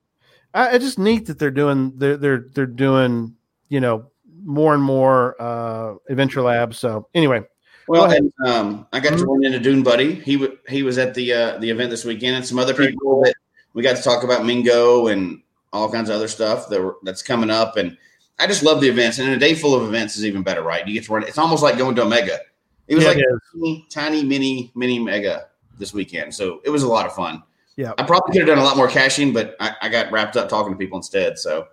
[0.53, 3.36] I, it's just neat that they're doing they're they're they're doing
[3.69, 4.12] you know
[4.43, 6.77] more and more uh, adventure labs.
[6.77, 7.41] So anyway,
[7.88, 10.15] Well, and, um, I got to run into Dune Buddy.
[10.15, 13.21] He w- he was at the uh, the event this weekend, and some other people
[13.23, 13.34] that
[13.73, 17.21] we got to talk about Mingo and all kinds of other stuff that were, that's
[17.21, 17.78] coming up.
[17.78, 17.97] And
[18.39, 19.19] I just love the events.
[19.19, 20.86] And a day full of events is even better, right?
[20.86, 21.23] You get to run.
[21.23, 22.39] It's almost like going to Omega.
[22.88, 25.47] It was Yeah, like it tiny, tiny, mini, mini mega
[25.78, 26.34] this weekend.
[26.34, 27.43] So it was a lot of fun.
[27.76, 27.93] Yeah.
[27.97, 30.50] I probably could have done a lot more caching, but I, I got wrapped up
[30.50, 31.38] talking to people instead.
[31.38, 31.67] So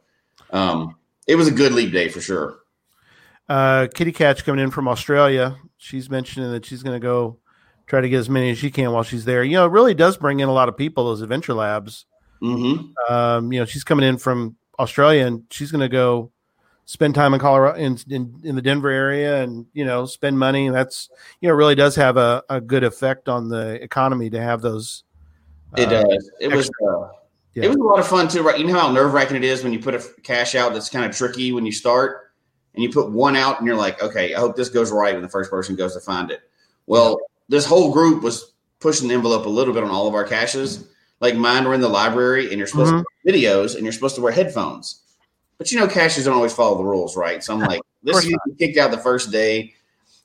[0.51, 0.97] um,
[1.27, 2.59] it was a good leap day for sure.
[3.49, 5.57] Uh, Kitty Catch coming in from Australia.
[5.77, 7.39] She's mentioning that she's going to go
[7.87, 9.45] try to get as many as she can while she's there.
[9.45, 11.05] You know, it really does bring in a lot of people.
[11.05, 12.07] Those adventure labs.
[12.43, 13.13] Mm-hmm.
[13.13, 16.31] Um, you know, she's coming in from Australia and she's going to go
[16.87, 20.67] spend time in Colorado in, in in the Denver area and you know spend money.
[20.67, 24.41] And that's you know really does have a, a good effect on the economy to
[24.41, 25.05] have those.
[25.77, 26.31] It uh, does.
[26.41, 26.71] It was.
[26.87, 27.09] Uh,
[27.55, 27.67] Yeah.
[27.67, 28.59] It was a lot of fun too, right?
[28.59, 31.05] You know how nerve wracking it is when you put a cache out that's kind
[31.05, 32.24] of tricky when you start,
[32.75, 35.23] and you put one out, and you're like, okay, I hope this goes right when
[35.23, 36.41] the first person goes to find it.
[36.87, 40.25] Well, this whole group was pushing the envelope a little bit on all of our
[40.25, 40.89] caches.
[41.21, 42.99] Like mine were in the library, and you're supposed Mhm.
[43.03, 45.01] to wear videos, and you're supposed to wear headphones.
[45.59, 47.43] But you know, caches don't always follow the rules, right?
[47.43, 49.75] So I'm like, this is kicked out the first day.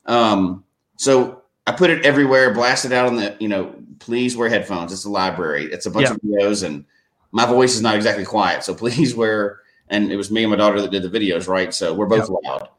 [0.06, 0.64] Um,
[0.98, 4.92] so I put it everywhere, blasted out on the, you know, please wear headphones.
[4.92, 5.66] It's a library.
[5.72, 6.14] It's a bunch Yeah.
[6.14, 6.84] of videos, and
[7.32, 8.64] my voice is not exactly quiet.
[8.64, 9.60] So please wear.
[9.90, 11.74] And it was me and my daughter that did the videos, right?
[11.74, 12.70] So we're both loud.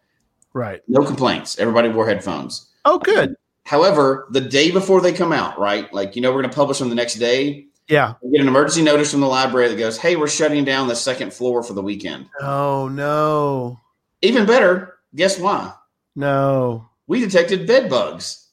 [0.53, 0.81] right.
[0.89, 1.59] No complaints.
[1.59, 2.69] Everybody wore headphones.
[2.85, 3.35] Oh, good.
[3.65, 5.93] However, the day before they come out, right?
[5.93, 7.67] Like you know, we're going to publish them the next day.
[7.89, 8.15] Yeah.
[8.23, 10.95] We get an emergency notice from the library that goes, "Hey, we're shutting down the
[10.97, 13.79] second floor for the weekend." Oh no,
[14.23, 15.73] Even better, guess why?
[16.17, 16.87] no.
[17.07, 18.47] We detected bed bugs.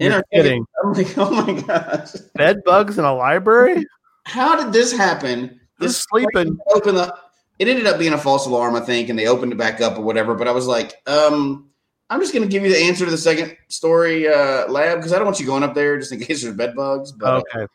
[0.00, 0.66] in You're our kidding.
[0.82, 3.84] Oh I'm like, oh my gosh, Bed bugs in a library?
[4.24, 5.60] how did this happen?
[5.80, 6.58] Just sleeping.
[6.74, 7.14] Open the.
[7.58, 9.96] It ended up being a false alarm, I think, and they opened it back up
[9.98, 10.34] or whatever.
[10.34, 11.68] But I was like, um,
[12.10, 15.12] I'm just going to give you the answer to the second story uh, lab because
[15.12, 17.12] I don't want you going up there just in case there's bed bugs.
[17.12, 17.66] But Okay.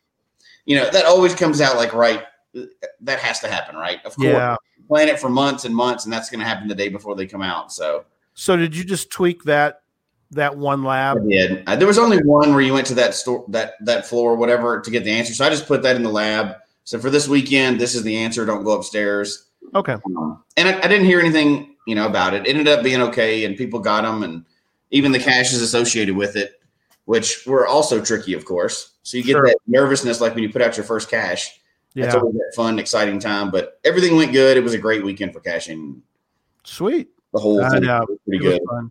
[0.65, 2.23] you know that always comes out like right.
[3.01, 3.99] That has to happen, right?
[4.05, 4.55] Of course, Yeah.
[4.87, 7.27] plan it for months and months, and that's going to happen the day before they
[7.27, 7.71] come out.
[7.71, 9.81] So So did you just tweak that
[10.31, 11.29] that one I lab?
[11.29, 11.63] did.
[11.67, 14.35] Uh, there was only one where you went to that store, that that floor, or
[14.35, 15.33] whatever, to get the answer.
[15.33, 16.55] So I just put that in the lab.
[16.83, 18.45] So for this weekend, this is the answer.
[18.45, 19.45] Don't go upstairs.
[19.75, 19.93] Okay.
[20.05, 22.45] Um, and I, I didn't hear anything, you know, about it.
[22.47, 24.45] It ended up being okay, and people got them, and
[24.91, 26.61] even the caches associated with it,
[27.05, 28.91] which were also tricky, of course.
[29.03, 29.45] So you get Sure.
[29.47, 31.59] that nervousness, like when you put out your first cache.
[31.95, 32.19] That's Yeah.
[32.19, 33.49] always that fun, exciting time.
[33.51, 34.55] But everything went good.
[34.57, 36.01] It was a great weekend for caching.
[36.63, 37.09] Sweet.
[37.33, 38.05] The whole thing know.
[38.07, 38.61] was pretty was good.
[38.69, 38.89] fun.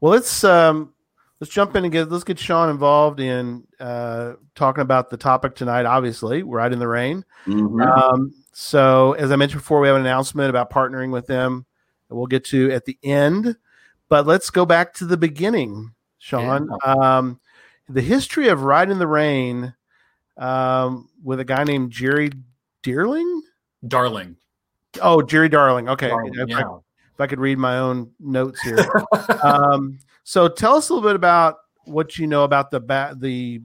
[0.00, 0.92] Well, let's um
[1.40, 5.54] let's jump in and get let's get Sean involved in uh talking about the topic
[5.54, 5.86] tonight.
[5.86, 7.24] Obviously, Rite in the Rain.
[7.46, 7.82] Mhm.
[7.86, 11.64] Um, so as I mentioned before, we have an announcement about partnering with them
[12.08, 13.56] that we'll get to at the end.
[14.08, 16.68] But let's go back to the beginning, Sean.
[16.84, 17.38] Um,
[17.88, 19.74] the history of Rite in the Rain
[20.36, 22.32] um, with a guy named Jerry
[22.82, 23.42] Deerling.
[23.86, 24.34] Darling.
[25.00, 25.88] Oh, Jerry Darling.
[25.90, 26.08] Okay.
[26.08, 28.84] Darling, if, I, if I could read my own notes here.
[29.44, 33.62] um, so tell us a little bit about what you know about the ba- the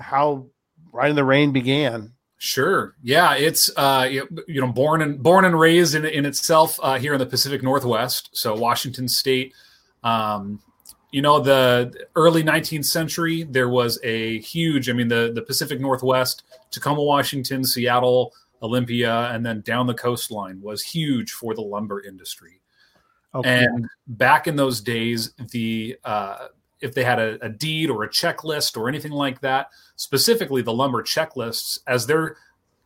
[0.00, 0.48] how
[0.90, 2.12] Rite in the Rain began.
[2.38, 2.94] Sure.
[3.02, 7.14] Yeah, it's uh, you know born and born and raised in in itself uh, here
[7.14, 9.54] in the Pacific Northwest, so Washington State.
[10.04, 10.60] Um,
[11.12, 14.90] you know, the early 19th century, there was a huge.
[14.90, 20.60] I mean, the the Pacific Northwest, Tacoma, Washington, Seattle, Olympia, and then down the coastline
[20.60, 22.60] was huge for the lumber industry.
[23.34, 23.64] Okay.
[23.64, 26.48] And back in those days, the uh,
[26.80, 30.72] if they had a, a deed or a checklist or anything like that, specifically the
[30.72, 32.36] lumber checklists, as they're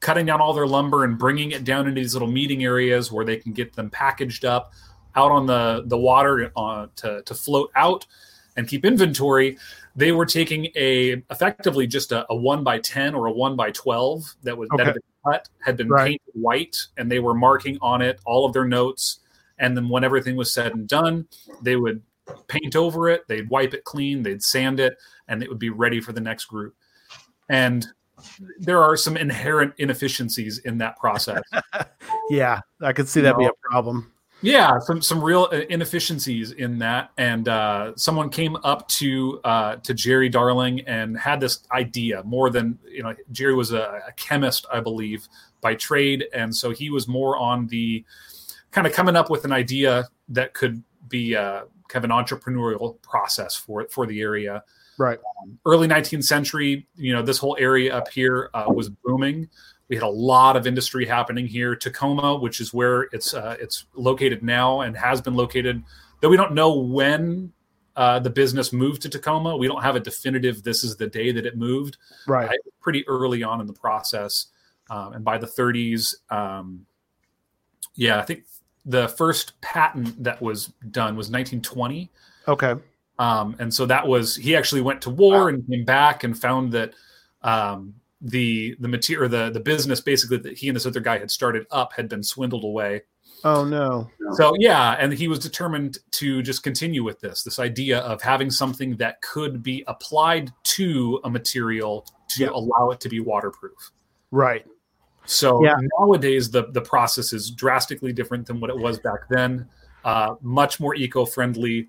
[0.01, 3.25] cutting down all their lumber and bringing it down into these little meeting areas where
[3.25, 4.73] they can get them packaged up
[5.17, 8.07] out on the the water uh, to to float out
[8.57, 9.59] and keep inventory.
[9.97, 13.73] They were taking a effectively just a, a one by ten or a one by
[13.73, 16.07] twelve that was that had been cut, had been Right.
[16.07, 19.19] painted white, and they were marking on it all of their notes.
[19.59, 21.27] And then when everything was said and done,
[21.61, 22.03] they would
[22.49, 24.97] paint over it, they'd wipe it clean, they'd sand it,
[25.29, 26.75] and it would be ready for the next group.
[27.49, 27.87] And
[28.59, 31.43] there are some inherent inefficiencies in that process.
[32.29, 34.13] Yeah, I could see that be a problem.
[34.43, 37.11] yeah, some some real uh, inefficiencies in that.
[37.19, 42.51] And uh, someone came up to uh, to Jerry Darling and had this idea more
[42.51, 43.15] than you know.
[43.33, 45.29] Jerry was a, a chemist, I believe,
[45.61, 48.05] by trade, and so he was more on the
[48.71, 53.01] kind of coming up with an idea that could be uh, kind of an entrepreneurial
[53.03, 54.63] process for for the area.
[54.99, 55.19] Right.
[55.65, 59.49] Early 19th century, you know, this whole area up here uh, was booming.
[59.89, 61.75] We had a lot of industry happening here.
[61.75, 65.83] Tacoma, which is where it's uh, it's located now and has been located,
[66.21, 67.53] though we don't know when
[67.97, 69.57] uh, the business moved to Tacoma.
[69.57, 70.63] We don't have a definitive.
[70.63, 72.59] This is the day that it moved Right.
[72.81, 74.47] Pretty early on in the process.
[74.91, 76.87] um, and by the 30s, um,
[77.95, 78.45] yeah, I think
[78.91, 82.11] the first patent that was done was 1920.
[82.49, 82.75] Okay.
[83.19, 86.73] Um, and so that was he actually went to war and came back and found
[86.73, 86.95] that
[87.43, 91.31] um, the the material the the business basically that he and this other guy had
[91.31, 93.03] started up had been swindled away.
[93.45, 94.11] Oh no.
[94.33, 98.51] So yeah, and he was determined to just continue with this this idea of having
[98.51, 102.51] something that could be applied to a material to Yeah.
[102.51, 103.93] allow it to be waterproof.
[104.31, 104.67] Right.
[105.31, 105.77] So Yeah.
[105.99, 109.67] nowadays the the process is drastically different than what it was back then.
[110.05, 111.89] Uh, much more eco-friendly.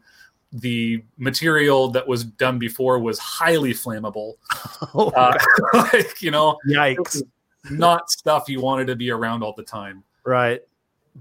[0.51, 4.33] The material that was done before was highly flammable.
[4.93, 5.37] Oh, Uh,
[5.73, 7.21] like, you know, yikes.
[7.69, 10.03] not stuff you wanted to be around all the time.
[10.25, 10.61] Right.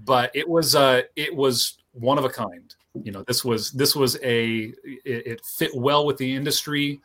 [0.05, 2.75] But it was uh, it was one of a kind.
[3.03, 6.99] You know, this was this was a it, it fit well with the industry,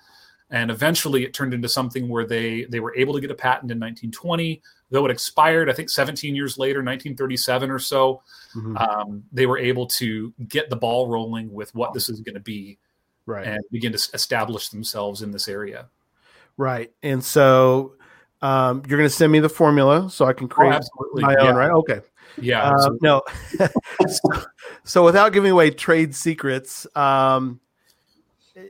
[0.51, 3.71] and eventually it turned into something where they they were able to get a patent
[3.71, 4.63] in 1920.
[4.91, 8.23] Though it expired, I think 17 years later, 1937 or so,
[8.55, 8.81] Mhm.
[8.81, 12.41] um, they were able to get the ball rolling with what this is going to
[12.41, 12.79] be
[13.27, 13.47] Right.
[13.49, 15.87] and begin to s- establish themselves in this area.
[16.57, 16.93] Right.
[17.03, 17.95] And so
[18.43, 21.49] um, you're going to send me the formula so I can create Oh, my yeah.
[21.49, 21.71] own, right?
[21.71, 22.01] Okay.
[22.39, 22.71] Yeah.
[22.71, 23.23] Uh, no.
[24.07, 24.43] so,
[24.85, 27.59] so without giving away trade secrets, um,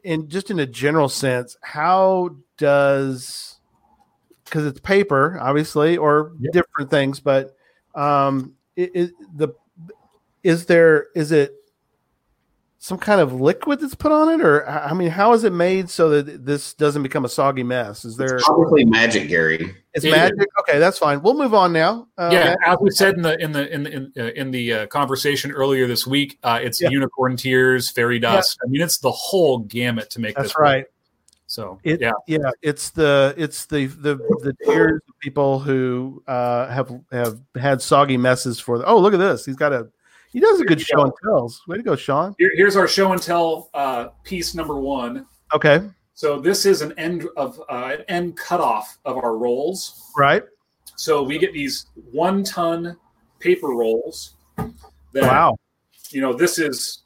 [0.04, 3.58] in just in a general sense, how does
[4.44, 6.52] because it's paper, obviously, or Yep.
[6.52, 7.56] different things, but
[7.94, 9.48] um, it, it, the
[10.42, 11.54] is there is it
[12.86, 15.52] some kind of liquid that's put on it, or I I mean, how is it
[15.52, 18.04] made so that this doesn't become a soggy mess?
[18.04, 18.36] Is there?
[18.36, 19.74] It's probably magic, Gary.
[19.92, 20.46] It's It magic.
[20.60, 21.20] Okay, that's fine.
[21.20, 22.06] We'll move on now.
[22.16, 22.58] Uh, yeah, Matt?
[22.64, 25.50] as we said in the in the in the in, uh, in the uh, conversation
[25.50, 26.90] earlier this week, uh, it's Yeah.
[26.90, 28.56] unicorn tears, fairy dust.
[28.64, 30.56] I mean, it's the whole gamut to make that's this.
[30.56, 30.84] right.
[30.84, 30.92] work.
[31.48, 36.68] So It, yeah, yeah, it's the it's the the the tears of people who uh,
[36.68, 38.78] have have had soggy messes for.
[38.78, 39.44] The, oh, look at this!
[39.44, 39.88] He's got a
[40.32, 41.62] he does a good show and tells.
[41.66, 42.34] Way to go, Sean.
[42.38, 45.26] Here, here's our show and tell uh, piece number one.
[45.54, 45.80] Okay,
[46.14, 50.10] So this is an end of uh, an end cutoff of our rolls.
[50.16, 50.42] right.
[50.96, 52.96] So we get these one ton
[53.38, 54.34] paper rolls.
[54.56, 55.56] That, Wow.
[56.10, 57.02] You know, this is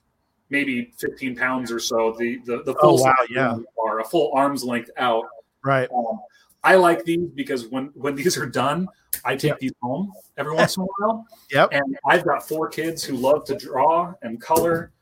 [0.49, 2.15] maybe 15 pounds or so.
[2.19, 3.57] The the, the Oh, full wow, yeah.
[3.85, 5.25] are a full arm's length out.
[5.65, 5.89] Right.
[5.95, 6.21] Um,
[6.63, 8.87] I like these because when when these are done,
[9.25, 9.57] I take Yeah.
[9.61, 11.27] these home every once in a while.
[11.53, 11.71] Yep.
[11.73, 14.93] And I've got four kids who love to draw and color.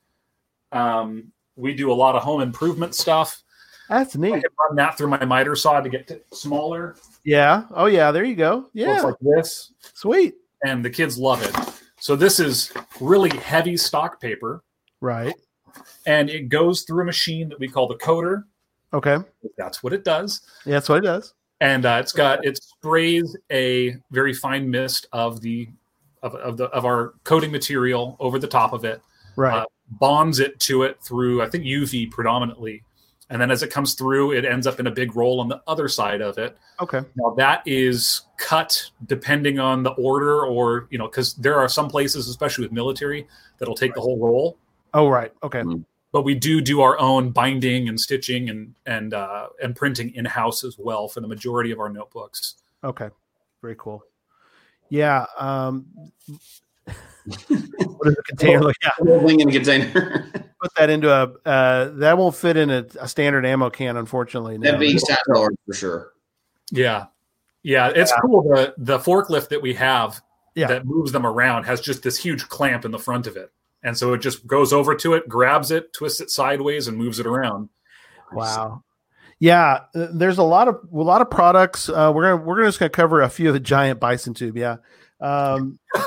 [0.73, 3.43] Um, we do a lot of home improvement stuff.
[3.91, 4.33] That's neat.
[4.35, 6.97] I can run that through my miter saw to get smaller.
[7.25, 7.65] Yeah.
[7.75, 8.11] Oh yeah.
[8.11, 8.71] There you go.
[8.73, 8.95] Yeah.
[8.95, 10.35] it's like this, Sweet.
[10.65, 11.55] and the kids love it.
[12.01, 14.63] So this is really heavy stock paper,
[15.01, 15.35] Right.
[16.07, 18.45] and it goes through a machine that we call the coder.
[18.93, 19.19] Okay.
[19.59, 20.43] That's what it does.
[20.65, 21.35] Yeah, that's what it does.
[21.61, 25.69] And uh, it's got it sprays a very fine mist of the
[26.23, 29.01] of, of the of our coating material over the top of it
[29.37, 29.59] Right.
[29.59, 32.83] Uh, bonds it to it through i think uv predominantly
[33.31, 35.63] and then as it comes through it ends up in a big roll on the
[35.67, 37.01] other side of it okay.
[37.17, 41.89] now that is cut depending on the order or you know because there are some
[41.89, 43.27] places especially with military
[43.59, 44.59] that'll take the whole roll
[44.95, 45.33] Oh right.
[45.43, 45.63] Okay.
[46.13, 50.25] But we do do our own binding and stitching and and uh, and printing in
[50.25, 53.09] house as well for the majority of our notebooks Okay.
[53.61, 54.05] Very cool.
[54.89, 55.27] Yeah.
[55.37, 55.87] Um,
[56.87, 58.77] what does the container look?
[58.83, 58.91] Yeah.
[59.01, 60.31] Rolling in a container.
[60.63, 61.33] Put that into a.
[61.45, 64.59] Uh, that won't fit in a, a standard ammo can, unfortunately.
[64.59, 64.65] no.
[64.65, 66.13] That'd be size for sure.
[66.71, 67.07] Yeah.
[67.65, 68.43] Yeah, it's cool.
[68.43, 70.21] The the forklift that we have
[70.55, 70.69] Yeah.
[70.69, 73.51] that moves them around has just this huge clamp in the front of it.
[73.83, 77.21] And so it just goes over to it, grabs it, twists it sideways, and moves
[77.21, 77.69] it around.
[78.33, 78.83] Wow.
[79.41, 81.89] Yeah, uh, there's a lot of a lot of products.
[81.89, 84.57] Uh, we're gonna we're gonna just gonna cover a few of the giant bison tube.
[84.57, 84.79] Yeah,
[85.21, 85.79] um,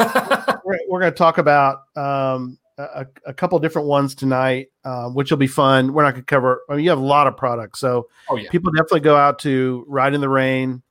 [0.65, 5.37] we're, we're gonna talk about um, a, a couple different ones tonight, uh, which will
[5.37, 5.93] be fun.
[5.93, 6.63] We're not gonna cover.
[6.69, 8.49] I mean, you have a lot of products, so Oh yeah.
[8.49, 10.83] people definitely go out to Rite in the Rain,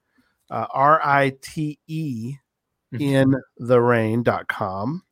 [0.51, 2.37] uh, R I T E
[2.99, 5.03] in the rain.com.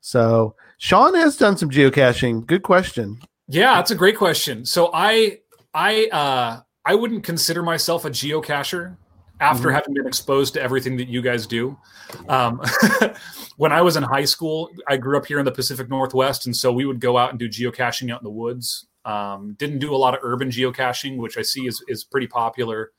[0.00, 2.46] So Sean has done some geocaching.
[2.46, 3.20] Good question.
[3.48, 4.64] Yeah, that's a great question.
[4.64, 5.40] So I
[5.74, 8.96] I uh I wouldn't consider myself a geocacher
[9.40, 9.74] after Mhm.
[9.74, 11.76] having been exposed to everything that you guys do.
[12.30, 12.62] Um,
[13.58, 16.56] when I was in high school, I grew up here in the Pacific Northwest, and
[16.56, 18.86] so we would go out and do geocaching out in the woods.
[19.04, 22.92] Um, didn't do a lot of urban geocaching, which I see is is pretty popular.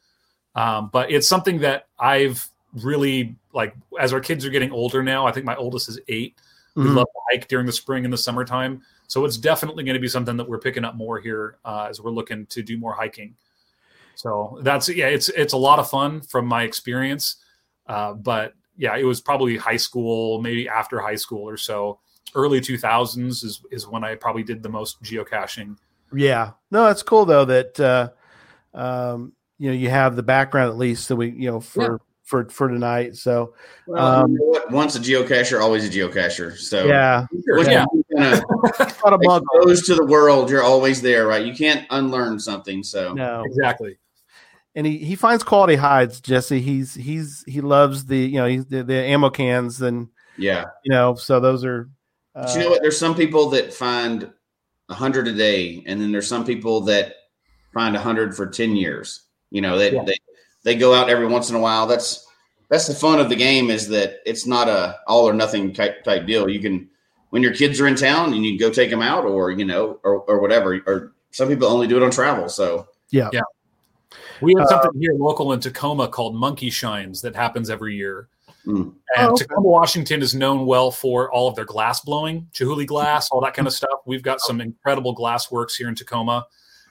[0.53, 2.47] Um, but it's something that I've
[2.83, 5.25] really like as our kids are getting older now.
[5.25, 6.35] I think my oldest is eight.
[6.75, 6.95] We Mhm.
[6.95, 8.81] love to hike during the spring and the summertime.
[9.07, 11.99] So it's definitely going to be something that we're picking up more here uh, as
[12.01, 13.35] we're looking to do more hiking.
[14.15, 17.37] So that's yeah, it's it's a lot of fun from my experience.
[17.87, 21.99] Uh, but yeah, it was probably high school, maybe after high school or so.
[22.35, 25.75] Early 2000s is, is when I probably did the most geocaching.
[26.13, 26.51] Yeah.
[26.71, 28.09] No, it's cool though that uh
[28.73, 31.97] um you know you have the background at least so we you know for Yeah.
[32.31, 33.17] For for tonight.
[33.17, 33.53] So
[33.85, 36.57] Well, Um, you know once a geocacher, always a geocacher.
[36.57, 37.85] So yeah, once Yeah.
[37.93, 38.43] you kind of
[39.03, 39.43] not a mug.
[39.53, 41.45] exposed to the world, you're always there, right?
[41.45, 42.83] You can't unlearn something.
[42.83, 43.43] So No.
[43.45, 43.97] Exactly.
[44.73, 46.61] And he, he finds quality hides, Jesse.
[46.61, 50.65] He's he's he loves the you know he's the, the ammo cans and yeah.
[50.85, 51.89] you know so those are
[52.33, 52.81] uh, But you know what?
[52.81, 54.31] There's some people that find
[54.87, 57.15] a hundred a day, and then there's some people that
[57.73, 59.27] find a hundred for ten years.
[59.49, 60.05] You know, they, Yeah.
[60.05, 60.15] they
[60.63, 61.87] they go out every once in a while.
[61.87, 62.27] That's
[62.69, 66.03] that's the fun of the game is that it's not a all or nothing type
[66.03, 66.49] type deal.
[66.49, 66.89] You can
[67.29, 69.65] when your kids are in town and you can go take them out, or you
[69.65, 70.81] know, or or whatever.
[70.85, 72.49] Or some people only do it on travel.
[72.49, 73.41] So yeah, yeah.
[74.41, 78.27] We have Uh, something here local in Tacoma called Monkey Shines that happens every year.
[78.65, 78.93] Mm.
[79.17, 79.45] And Oh, okay.
[79.45, 83.53] Tacoma, Washington is known well for all of their glass blowing, Chihuly glass, all that
[83.53, 83.99] kind of stuff.
[84.05, 86.45] We've got some incredible glass works here in Tacoma.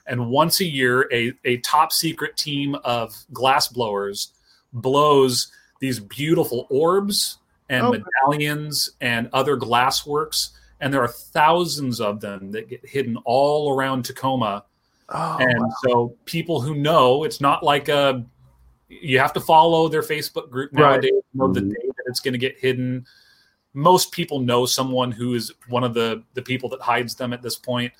[0.07, 4.33] And once a year, a, a top secret team of glass blowers
[4.73, 7.37] blows these beautiful orbs
[7.69, 8.03] and Okay.
[8.23, 10.51] medallions and other glass works.
[10.79, 14.65] And there are thousands of them that get hidden all around Tacoma
[15.09, 18.25] oh, and so people who know it's not like a
[18.89, 21.69] you have to follow their facebook group nowadays to know the Mhm.
[21.69, 23.05] day that it's going to get hidden
[23.73, 27.41] most people know someone who is one of the the people that hides them at
[27.41, 27.93] this point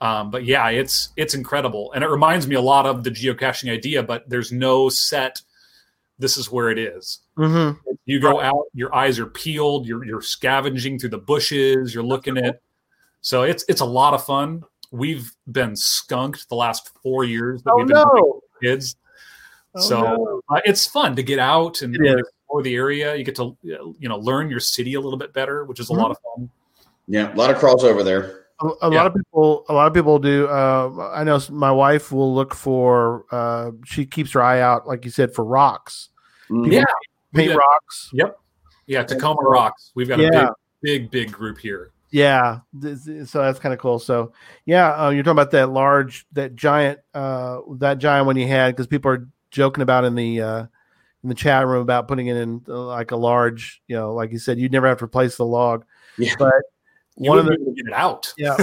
[0.00, 3.72] um, but yeah it's it's incredible and it reminds me a lot of the geocaching
[3.72, 5.40] idea but there's no set
[6.18, 7.78] this is where it is mhm.
[8.04, 12.36] you go out your eyes are peeled you're you're scavenging through the bushes you're looking
[12.38, 12.60] at
[13.20, 17.72] so it's it's a lot of fun we've been skunked the last four years that
[17.72, 18.10] Oh we've been no!
[18.14, 18.96] doing kids
[19.74, 20.42] Oh, so no.
[20.48, 24.08] uh, it's fun to get out and explore the area you get to uh, you
[24.08, 25.98] know learn your city a little bit better which is a Mhm.
[25.98, 26.50] lot of fun
[27.08, 28.45] yeah, a lot of crossover there.
[28.60, 28.96] A, a Yeah.
[29.02, 32.54] lot of people a lot of people do uh, i know my wife will look
[32.54, 36.08] for uh, she keeps her eye out like you said for rocks
[36.50, 36.72] Mhm.
[36.72, 36.84] Yeah.
[37.34, 37.56] paint Yeah.
[37.56, 38.10] rocks
[38.86, 40.48] yeah tacoma rocks we've got a big
[40.82, 44.32] big big group here yeah th- th- so that's kind of cool so
[44.64, 48.74] yeah uh, you're talking about that large that giant uh that giant one you had
[48.74, 50.60] because people are joking about in the uh
[51.24, 54.30] in the chat room about putting it in uh, like a large you know like
[54.30, 55.84] you said you'd never have to replace the log
[56.16, 56.32] Yeah.
[56.38, 56.52] but
[57.18, 58.56] you one of the be able to get it out yeah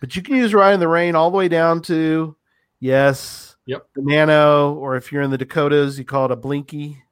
[0.00, 2.36] but you can use Rite in the Rain all the way down to
[2.80, 3.86] yes, Yep.
[3.94, 7.02] the Nano, or if you're in the Dakotas, you call it a Blinky.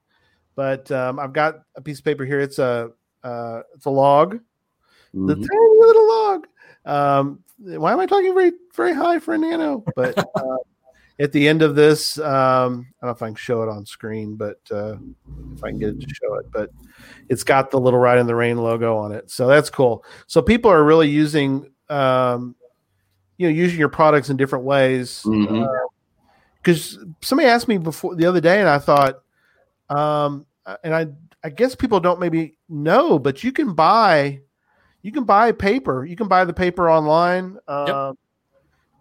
[0.54, 2.38] But um, I've got a piece of paper here.
[2.40, 2.90] It's a
[3.24, 4.38] uh, it's a log,
[5.14, 5.46] the Mhm.
[5.48, 6.46] tiny little log.
[6.84, 9.82] Um, why am I talking very very high for a Nano?
[9.96, 10.56] But uh,
[11.18, 12.24] at the end of this, um,
[13.00, 14.96] I don't know if I can show it on screen, but uh,
[15.54, 16.70] if I can get it to show it, but
[17.28, 20.04] it's got the little Rite in the Rain logo on it, so that's cool.
[20.26, 22.56] So people are really using, um,
[23.38, 25.22] you know, using your products in different ways.
[26.62, 29.22] Because somebody asked me before the other day, and I thought,
[29.90, 30.46] um,
[30.82, 31.08] and I
[31.44, 34.40] I guess people don't maybe know, but you can buy,
[35.02, 36.06] you can buy paper.
[36.06, 37.58] You can buy the paper online.
[37.68, 37.86] Um,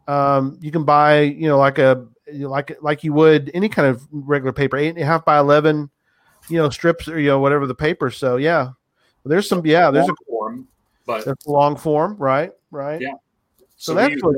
[0.07, 4.07] um, you can buy, you know, like a like like you would any kind of
[4.11, 5.89] regular paper, eight and a half by eleven,
[6.49, 8.09] you know, strips or you know whatever the paper.
[8.09, 8.71] So yeah,
[9.25, 10.67] there's some yeah, there's a form
[11.05, 12.51] but that's long form, right?
[12.71, 13.01] Right.
[13.01, 13.13] Yeah.
[13.75, 14.35] So we that's what-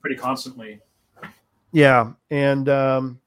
[0.00, 0.80] pretty constantly
[1.72, 3.20] Yeah, and um,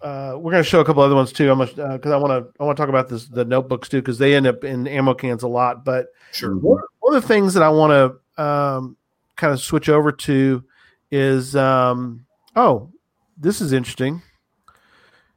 [0.00, 1.50] uh, we're going to show a couple other ones too.
[1.50, 4.18] I'm because I want to I want to talk about this the notebooks too because
[4.18, 5.84] they end up in ammo cans a lot.
[5.84, 8.96] But sure one, one of the things that I want to um,
[9.36, 10.64] kind of switch over to
[11.12, 12.90] is um, oh,
[13.36, 14.22] this is interesting.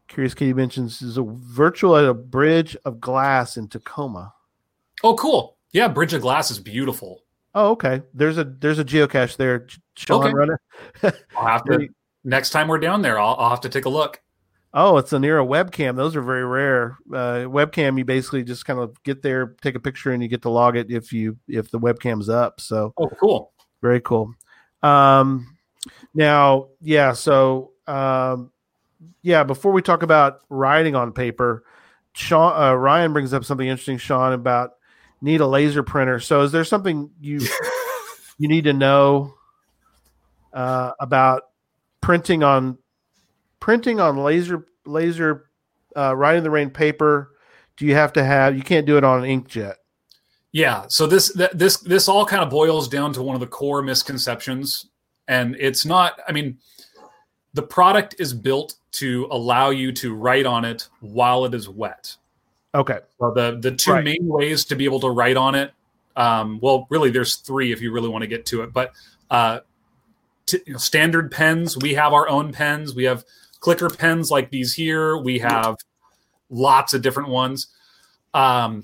[0.08, 4.34] Curious Katie mentions is a virtual at a bridge of glass in Tacoma.
[5.04, 7.22] oh cool yeah bridge of glass is beautiful
[7.58, 8.02] Oh, okay.
[8.14, 9.66] There's a there's a geocache there.
[10.10, 10.34] Okay.
[10.34, 10.50] run
[11.04, 11.16] it.
[11.38, 11.88] i'll have to
[12.26, 14.22] next time we're down there I'll, I'll have to take a look
[14.78, 15.96] Oh, it's a near a webcam.
[15.96, 16.98] Those are very rare.
[17.10, 20.42] Uh, webcam, you basically just kind of get there, take a picture, and you get
[20.42, 22.60] to log it if you if the webcam's up.
[22.60, 24.34] So oh cool very cool.
[24.84, 25.55] Um,
[26.16, 27.14] now, yeah.
[27.14, 28.52] So um,
[29.22, 29.44] yeah.
[29.44, 31.64] Before we talk about writing on paper,
[32.14, 34.72] Sean uh, Ryan brings up something interesting, Sean, about
[35.22, 36.20] need a laser printer.
[36.20, 37.42] So is there something you
[38.38, 39.36] you need to know
[40.54, 41.44] uh, about
[42.02, 42.78] printing on
[43.60, 45.50] printing on laser laser
[45.96, 47.32] uh, Rite in the Rain paper?
[47.78, 48.56] Do you have to have?
[48.56, 49.76] You can't do it on an inkjet.
[50.54, 50.86] Yeah.
[50.88, 53.82] So this th- this this all kind of boils down to one of the core
[53.82, 54.86] misconceptions,
[55.28, 56.20] and it's not.
[56.28, 56.58] I mean,
[57.54, 62.16] the product is built to allow you to write on it while it is wet.
[62.74, 63.00] Okay.
[63.20, 64.04] So the the two Right.
[64.04, 65.72] main ways to be able to write on it,
[66.16, 68.74] um, well, really, there's three if you really want to get to it.
[68.74, 68.92] But
[69.30, 69.60] uh,
[70.46, 72.94] t- you know, standard pens, we have our own pens.
[72.94, 73.24] We have
[73.60, 75.18] clicker pens like these here.
[75.18, 75.78] We have
[76.50, 77.68] lots of different ones.
[78.34, 78.84] Um,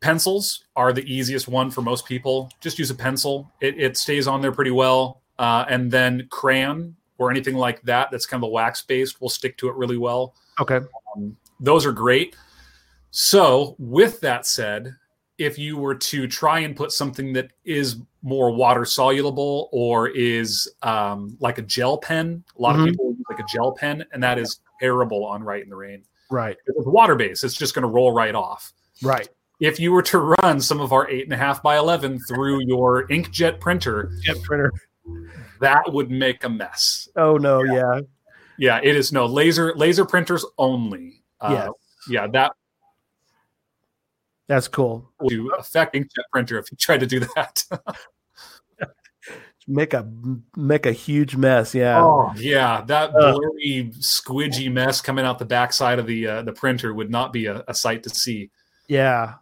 [0.00, 2.50] pencils are the easiest one for most people.
[2.60, 5.20] Just use a pencil; it, it stays on there pretty well.
[5.38, 9.28] Uh, and then crayon or anything like that that's kind of a wax based will
[9.28, 10.80] stick to it really well Okay.
[11.60, 12.36] those are great.
[13.10, 14.94] So, with that said,
[15.38, 20.66] if you were to try and put something that is more water soluble or is
[20.82, 22.80] um, like a gel pen, a lot Mhm.
[22.84, 25.76] of people use like a gel pen, and that is terrible on Rite in the
[25.76, 26.02] Rain.
[26.30, 26.56] Right.
[26.66, 28.72] If it's water based, it's just going to roll right off.
[29.02, 29.28] Right.
[29.60, 32.60] If you were to run some of our eight and a half by eleven through
[32.66, 34.72] your inkjet printer, Jet printer.
[35.60, 37.08] That would make a mess.
[37.16, 37.62] Oh no.
[37.62, 38.00] Yeah.
[38.58, 41.22] Yeah, it is no laser laser printers only.
[41.40, 41.70] Uh, Yes.
[42.08, 42.52] yeah, that
[44.48, 45.10] That's cool.
[45.28, 47.64] to affect inkjet printer if you try to do that.
[49.68, 50.08] Make a
[50.54, 51.74] make a huge mess.
[51.74, 52.00] Yeah.
[52.00, 53.32] oh yeah, that Uh.
[53.36, 57.46] blurry, squidgy mess coming out the backside of the uh, the printer would not be
[57.46, 58.52] a, a sight to see.
[58.88, 59.34] Yeah.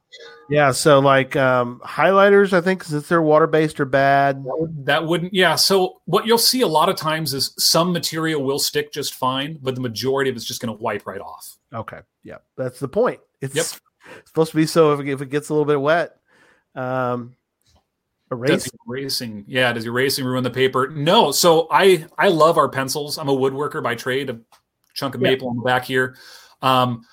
[0.49, 0.72] Yeah.
[0.72, 4.45] So like um highlighters, I think since they're water based are bad.
[4.45, 5.34] That, would, that wouldn't.
[5.34, 5.55] Yeah.
[5.55, 9.59] So what you'll see a lot of times is some material will stick just fine,
[9.62, 11.57] but the majority of it's just going to wipe right off.
[11.72, 12.01] Okay.
[12.22, 12.38] Yeah.
[12.57, 13.20] That's the point.
[13.40, 13.66] It's Yep.
[14.26, 16.16] supposed to be so if it, if it gets a little bit wet.
[16.74, 17.36] Um.
[18.47, 20.88] Does erasing, yeah, does erasing ruin the paper?
[20.88, 21.30] No.
[21.30, 23.16] So I I love our pencils.
[23.16, 24.28] I'm a woodworker by trade.
[24.28, 24.40] A
[24.95, 26.16] chunk of maple on the back here.
[26.61, 27.05] Um,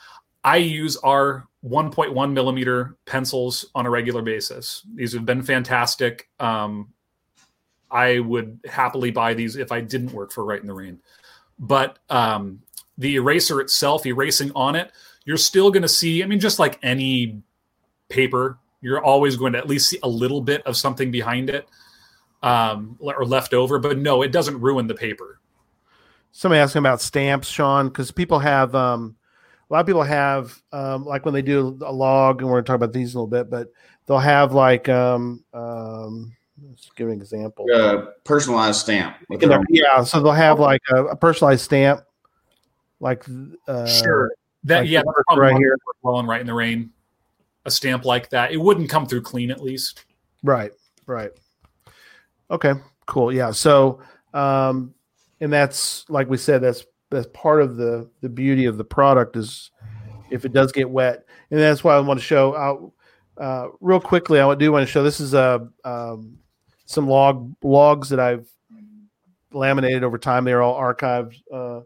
[0.43, 4.83] I use our 1.1 millimeter pencils on a regular basis.
[4.95, 6.29] These have been fantastic.
[6.39, 6.93] Um,
[7.91, 10.99] I would happily buy these if I didn't work for Rite in the Rain.
[11.59, 12.61] But um,
[12.97, 14.91] the eraser itself, erasing on it,
[15.25, 16.23] you're still going to see.
[16.23, 17.41] I mean, just like any
[18.09, 21.67] paper, you're always going to at least see a little bit of something behind it
[22.41, 23.77] um, or left over.
[23.77, 25.39] But no, it doesn't ruin the paper.
[26.31, 29.17] Somebody asking about stamps, Sean, because people have um
[29.71, 32.65] a lot of people have um like when they do a log, and we're gonna
[32.65, 33.69] talk about these a little bit, but
[34.05, 37.65] they'll have like um um let's give an example.
[37.73, 39.15] Uh, personalized stamp.
[39.29, 42.01] their Yeah, so they'll have like a, a personalized stamp,
[42.99, 43.23] like
[43.67, 43.85] uh,
[44.65, 45.69] That like yeah, the that's work probably right here.
[45.69, 46.91] that would work well and Rite in the Rain.
[47.63, 50.03] A stamp like that, it wouldn't come through clean at least.
[50.43, 50.71] Right,
[51.05, 51.29] right.
[52.49, 52.73] Okay,
[53.05, 53.31] cool.
[53.31, 53.51] Yeah.
[53.51, 54.01] So,
[54.33, 54.95] um,
[55.39, 59.35] and that's like we said, that's that's part of the the beauty of the product
[59.35, 59.69] is
[60.31, 62.91] if it does get wet, and that's why I want to show out
[63.37, 64.39] uh, real quickly.
[64.39, 66.39] I do want to show this is a um,
[66.85, 68.47] some log logs that I've
[69.53, 70.45] laminated over time.
[70.45, 71.81] They're all archived uh,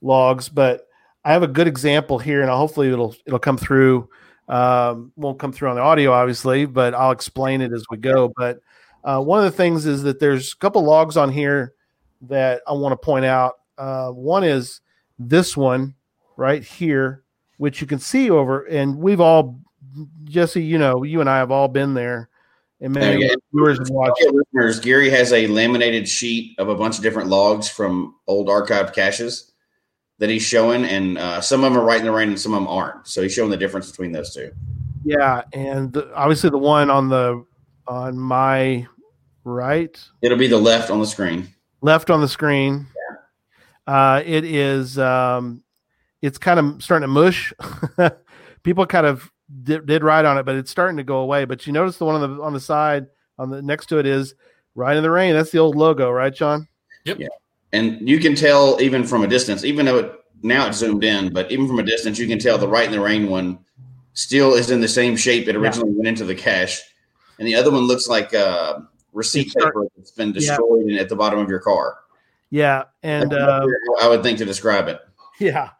[0.00, 0.86] logs, but
[1.24, 4.08] I have a good example here, and hopefully it'll it'll come through.
[4.46, 8.30] Um, won't come through on the audio, obviously, but I'll explain it as we go.
[8.36, 8.60] But
[9.02, 11.74] uh, one of the things is that there's a couple logs on here
[12.22, 13.54] that I want to point out.
[13.78, 14.80] Uh, one is
[15.18, 15.94] this one
[16.36, 17.22] right here,
[17.58, 19.58] which you can see over, and we've all,
[20.24, 22.28] Jesse, you know, you and I have all been there,
[22.80, 24.20] and many Yeah, viewers have watched.
[24.32, 28.92] Listeners, Gary has a laminated sheet of a bunch of different logs from old archived
[28.94, 29.52] caches
[30.18, 32.54] that he's showing, and uh, some of them are Rite in the Rain and some
[32.54, 33.06] of them aren't.
[33.06, 34.50] So he's showing the difference between those two.
[35.04, 37.44] Yeah, and the, obviously the one on the
[37.86, 38.86] on my
[39.44, 41.48] right, It'll be the left on the screen.
[41.82, 42.86] left on the screen.
[43.86, 45.62] Uh, it is um,
[46.22, 47.52] it's kind of starting to mush.
[48.62, 49.30] People kind of
[49.62, 51.44] did, did write on it, but it's starting to go away.
[51.44, 53.06] But you notice the one on the on the side
[53.38, 54.34] on the next to it is
[54.74, 55.34] Rite in the Rain.
[55.34, 56.68] That's the old logo, right, John?
[57.04, 57.20] Yep.
[57.72, 60.12] And you can tell even from a distance, even though it,
[60.42, 62.92] now it's zoomed in, but even from a distance, you can tell the Rite in
[62.92, 63.58] the Rain one
[64.14, 66.82] still is in the same shape it originally went into the cache.
[67.38, 68.80] And the other one looks like uh,
[69.12, 71.98] receipt It's paper that's been destroyed in- at the bottom of your car.
[72.54, 73.66] Yeah, and uh,
[74.00, 75.00] I would think to describe it.
[75.40, 75.70] Yeah,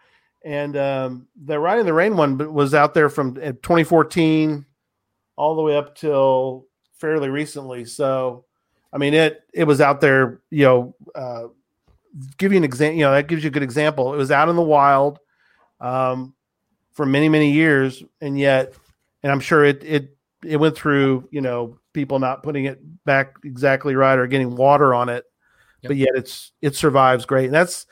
[0.44, 4.66] and um, the Rite in the Rain one was out there from uh, 2014
[5.36, 7.84] all the way up till fairly recently.
[7.84, 8.46] So,
[8.92, 10.40] I mean, it it was out there.
[10.50, 11.44] You know, uh,
[12.38, 12.98] give you an example.
[12.98, 14.12] You know, that gives you a good example.
[14.12, 15.20] It was out in the wild
[15.78, 16.34] um,
[16.94, 18.74] for many many years, and yet,
[19.22, 21.28] and I'm sure it it it went through.
[21.30, 25.24] You know, people not putting it back exactly right or getting water on it,
[25.88, 27.86] But yet it's it survives great, and that's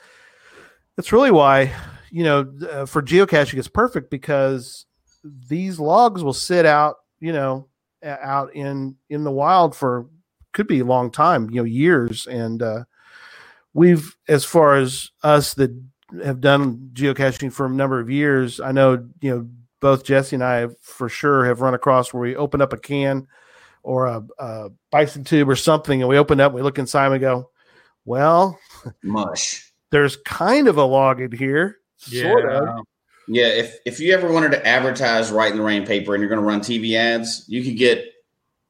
[0.95, 1.73] that's really why
[2.11, 4.85] you know uh, for geocaching it's perfect because
[5.23, 7.67] these logs will sit out you know
[8.03, 10.07] out in in the wild for
[10.51, 12.27] could be a long time you know years.
[12.27, 12.83] And uh
[13.73, 15.71] we've as far as us that
[16.23, 20.43] have done geocaching for a number of years, I know you know both Jesse and
[20.43, 23.27] I have, for sure have run across where we open up a can
[23.83, 27.13] or a, a bison tube or something, and we open up, we look inside, and
[27.13, 27.49] we go,
[28.05, 28.59] well,
[29.03, 29.71] Mush.
[29.91, 32.67] there's kind of a log in here, sort of.
[33.27, 36.29] Yeah, if if you ever wanted to advertise Rite in the Rain paper and you're
[36.29, 38.05] going to run TV ads, you could get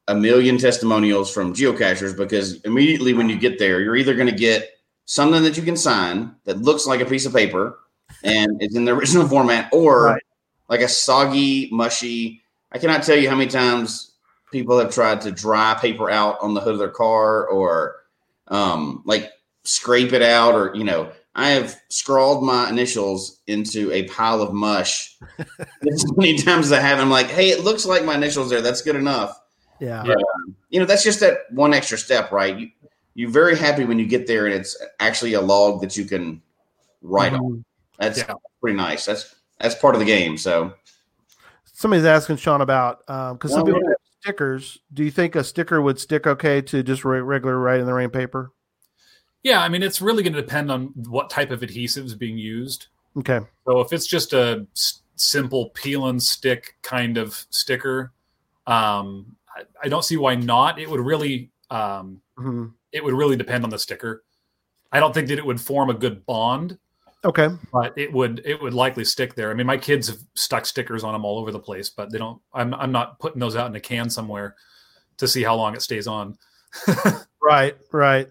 [0.07, 4.35] a million testimonials from geocachers because immediately when you get there, you're either going to
[4.35, 4.69] get
[5.05, 7.79] something that you can sign that looks like a piece of paper
[8.23, 10.23] and it's in the original format, or Right.
[10.69, 12.41] like a soggy, mushy.
[12.71, 14.11] I cannot tell you how many times
[14.51, 17.95] people have tried to dry paper out on the hood of their car or
[18.49, 19.31] um, like
[19.63, 24.53] scrape it out or you know i have scrawled my initials into a pile of
[24.53, 28.49] mush as many times as i have i'm like hey it looks like my initials
[28.49, 29.39] there that's good enough
[29.79, 30.03] Yeah.
[30.05, 30.15] Yeah.
[30.69, 32.69] you know that's just that one extra step right you,
[33.13, 36.41] you're very happy when you get there and it's actually a log that you can
[37.01, 37.63] write on Mhm.
[37.97, 38.33] that's Yeah.
[38.61, 40.73] pretty nice that's that's part of the game so
[41.75, 43.89] Somebody's asking Sean about um because some Well, people yeah.
[43.91, 44.79] have stickers.
[44.93, 48.09] Do you think a sticker would stick okay to just regular Rite in the Rain
[48.09, 48.51] paper?
[49.43, 52.37] Yeah, I mean, it's really going to depend on what type of adhesive is being
[52.37, 52.87] used.
[53.17, 53.41] Okay.
[53.67, 58.13] So if it's just a s- simple peel and stick kind of sticker,
[58.65, 60.79] um, I, I don't see why not.
[60.79, 62.71] It would really, um, Mhm.
[62.93, 64.23] it would really depend on the sticker.
[64.93, 66.77] I don't think that it would form a good bond,
[67.25, 67.49] Okay.
[67.71, 69.49] but it would it would likely stick there.
[69.49, 72.17] I mean, my kids have stuck stickers on them all over the place, but they
[72.17, 72.41] don't.
[72.53, 74.55] I'm I'm not putting those out in a can somewhere
[75.17, 76.37] to see how long it stays on.
[77.43, 77.75] Right.
[77.91, 78.29] Right.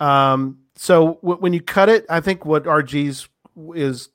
[0.00, 3.28] Um, so w- when you cut it, I think what RG's
[3.76, 4.08] is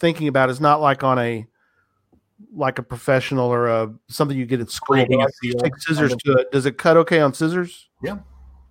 [0.00, 1.46] thinking about is not like on a
[2.54, 4.96] like a professional or a something you get at school.
[4.96, 6.50] Breaking but a like take scissors to it.
[6.52, 7.90] Does it cut okay on scissors?
[8.02, 8.18] Yeah.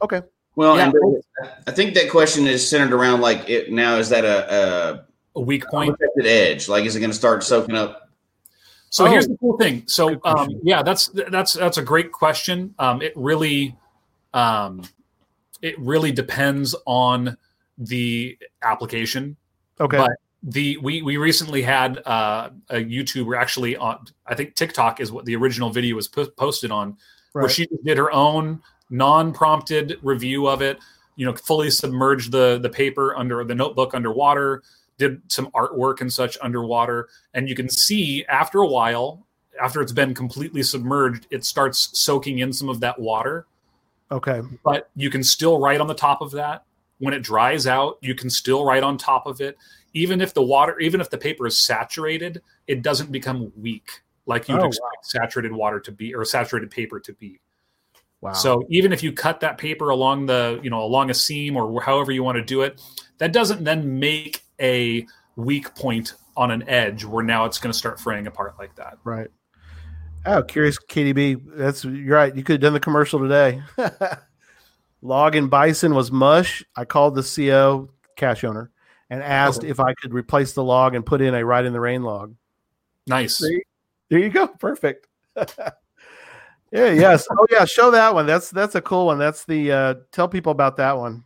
[0.01, 0.23] Okay.
[0.55, 0.91] Well Yeah.
[0.91, 1.23] and
[1.67, 5.65] i think that question is centered around like it now is that a, A weak
[5.67, 5.97] point.
[5.97, 8.09] protected edge like is it going to start soaking up
[8.89, 9.09] So Oh.
[9.11, 9.83] here's the cool thing.
[9.87, 12.73] So um, yeah, that's that's that's a great question.
[12.79, 13.75] Um, it really,
[14.33, 14.83] um,
[15.61, 17.35] it really depends on
[17.77, 19.35] the application.
[19.81, 19.97] Okay.
[19.97, 20.11] But
[20.43, 25.25] the we we recently had uh, a YouTuber actually on I think TikTok is what
[25.25, 26.95] the original video was po- posted on,
[27.33, 30.79] where she did her own non-prompted review of it.
[31.15, 34.63] You know, fully submerged the the paper under the notebook underwater,
[34.97, 39.25] did some artwork and such underwater, and you can see after a while,
[39.61, 43.45] after it's been completely submerged, it starts soaking in some of that water.
[44.11, 44.41] okay.
[44.63, 46.63] But you can still write on the top of that.
[46.99, 49.57] When it dries out, you can still write on top of it.
[49.93, 54.47] Even if the water, even if the paper is saturated, it doesn't become weak like
[54.49, 54.67] you would Oh, wow.
[54.67, 57.39] expect saturated water to be or saturated paper to be.
[58.25, 58.33] Wow.
[58.33, 61.79] So even if you cut that paper along the, you know, along a seam or
[61.79, 62.81] however you want to do it,
[63.19, 65.05] that doesn't then make a
[65.35, 68.97] weak point on an edge where now it's going to start fraying apart like that.
[69.03, 69.27] Right.
[70.25, 71.39] Oh, curious, KDB.
[71.55, 72.35] That's you're right.
[72.35, 73.61] You could have done the commercial today.
[75.03, 76.63] Log and Bison was mush.
[76.75, 78.71] I called the CO cache owner
[79.11, 79.69] and asked Okay.
[79.69, 82.33] if I could replace the log and put in a Rite in the Rain log.
[83.05, 83.37] Nice.
[83.37, 83.61] See?
[84.09, 84.47] There you go.
[84.47, 85.05] Perfect.
[86.71, 86.91] yeah.
[86.91, 87.27] Yes.
[87.31, 87.65] Oh yeah.
[87.65, 88.25] Show that one.
[88.25, 89.17] That's that's a cool one.
[89.19, 91.23] That's the uh, tell people about that one.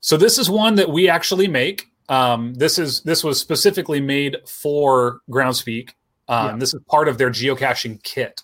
[0.00, 1.86] So this is one that we actually make.
[2.08, 5.90] Um, this is this was specifically made for Groundspeak.
[6.28, 6.56] Um, Yeah.
[6.58, 8.42] This is part of their geocaching kit.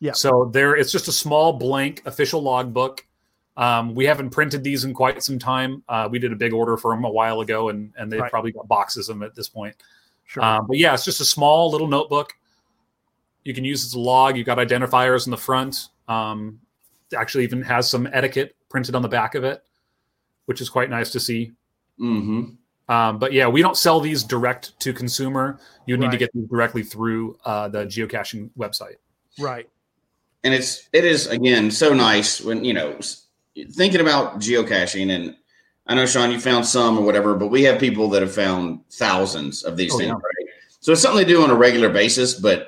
[0.00, 0.12] Yeah.
[0.12, 3.04] So there, it's just a small blank official logbook.
[3.56, 5.82] Um, we haven't printed these in quite some time.
[5.88, 8.30] Uh, we did a big order for them a while ago, and and they've Right.
[8.30, 9.74] probably got boxes of them at this point.
[10.26, 10.44] Sure.
[10.44, 12.34] Um, but yeah, it's just a small little notebook.
[13.48, 14.36] You can use as a log.
[14.36, 15.88] You've got identifiers in the front.
[16.06, 16.60] Um,
[17.10, 19.64] it actually even has some etiquette printed on the back of it,
[20.44, 21.52] which is quite nice to see.
[21.98, 22.50] mm-hmm
[22.92, 25.58] Um, but yeah, we don't sell these direct to consumer.
[25.86, 28.96] You need to get these directly through uh, the geocaching website.
[29.38, 29.66] right.
[30.44, 32.98] and it's it is again so nice when you know
[33.72, 35.34] thinking about geocaching and
[35.88, 38.78] i know sean you found some or whatever but we have people that have found
[38.92, 40.14] thousands of these Oh, things yeah.
[40.14, 40.46] right
[40.80, 42.67] so it's something they do on a regular basis but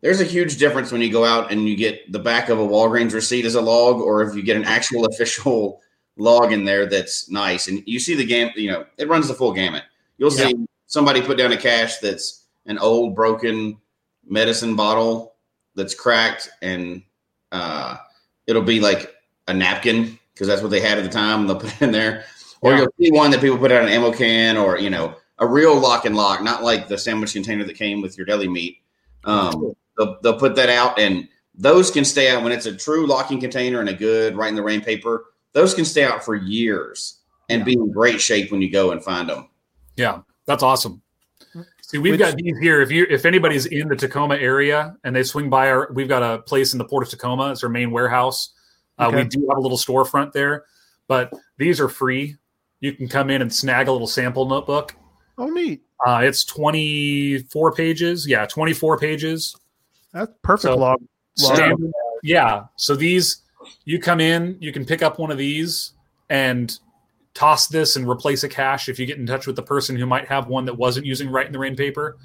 [0.00, 2.66] there's a huge difference when you go out and you get the back of a
[2.66, 5.80] walgreens receipt as a log or if you get an actual official
[6.16, 9.34] log in there that's nice and you see the game you know it runs the
[9.34, 9.84] full gamut
[10.18, 10.54] you'll see
[10.86, 13.76] somebody put down a cache that's an old broken
[14.26, 15.34] medicine bottle
[15.74, 17.02] that's cracked and
[17.52, 17.96] uh,
[18.46, 19.14] it'll be like
[19.48, 21.46] a napkin because that's what they had at the time.
[21.46, 22.24] They'll put it in there,
[22.60, 22.78] or Yeah.
[22.78, 25.78] you'll see one that people put out an ammo can, or you know, a real
[25.78, 28.78] lock and lock, not like the sandwich container that came with your deli meat.
[29.24, 33.06] Um, they'll, they'll put that out, and those can stay out when it's a true
[33.06, 35.26] locking container and a good Rite in the Rain paper.
[35.52, 37.18] Those can stay out for years,
[37.48, 39.48] and be in great shape when you go and find them.
[39.96, 41.02] Yeah, that's awesome.
[41.82, 42.80] See, we've Which- got these here.
[42.80, 46.22] If you if anybody's in the Tacoma area and they swing by our, we've got
[46.22, 47.50] a place in the port of Tacoma.
[47.50, 48.52] It's our main warehouse.
[48.98, 49.16] Uh, Okay.
[49.24, 50.66] We do have a little storefront there,
[51.08, 52.36] but these are free.
[52.78, 54.94] You can come in and snag a little sample notebook.
[55.36, 55.82] Oh, neat.
[56.06, 58.24] Uh, it's twenty four pages.
[58.28, 59.56] Yeah, twenty four pages.
[60.12, 61.00] That's perfect So- log.
[61.42, 61.56] log.
[61.56, 61.92] Standard-
[62.22, 62.64] yeah.
[62.76, 63.42] So these,
[63.84, 65.92] you come in, you can pick up one of these
[66.28, 66.76] and
[67.34, 70.06] toss this and replace a cache if you get in touch with the person who
[70.06, 72.18] might have one that wasn't using Rite in the Rain paper.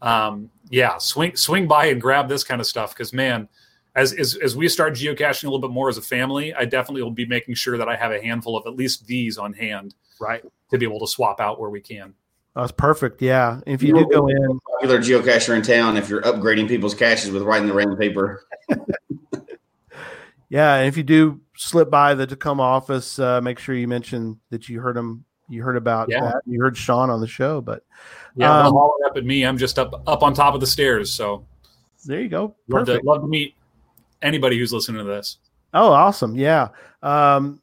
[0.00, 3.48] Um, yeah, swing swing by and grab this kind of stuff because man,
[3.96, 7.02] as, as as we start geocaching a little bit more as a family, I definitely
[7.02, 9.94] will be making sure that I have a handful of at least these on hand
[10.20, 10.42] Right.
[10.70, 12.14] to be able to swap out where we can.
[12.54, 13.20] That's perfect.
[13.20, 13.60] Yeah.
[13.66, 17.42] If you do go in, Popular geocacher in town if you're upgrading people's caches with
[17.42, 18.44] Rite in the Rain paper.
[20.48, 24.38] yeah, and if you do slip by the Tacoma office, uh, make sure you mention
[24.50, 25.24] that you heard him.
[25.48, 26.20] You heard about Yeah.
[26.20, 26.42] that.
[26.46, 27.82] You heard Sean on the show, but
[28.36, 29.44] Yeah, Um, they'll up at me.
[29.44, 31.44] I'm just up up on top of the stairs, so
[32.06, 32.54] there you go.
[32.68, 33.54] love to, love to meet
[34.22, 35.38] anybody who's listening to this.
[35.72, 36.34] Oh, awesome.
[36.36, 36.68] Yeah.
[37.02, 37.60] Um,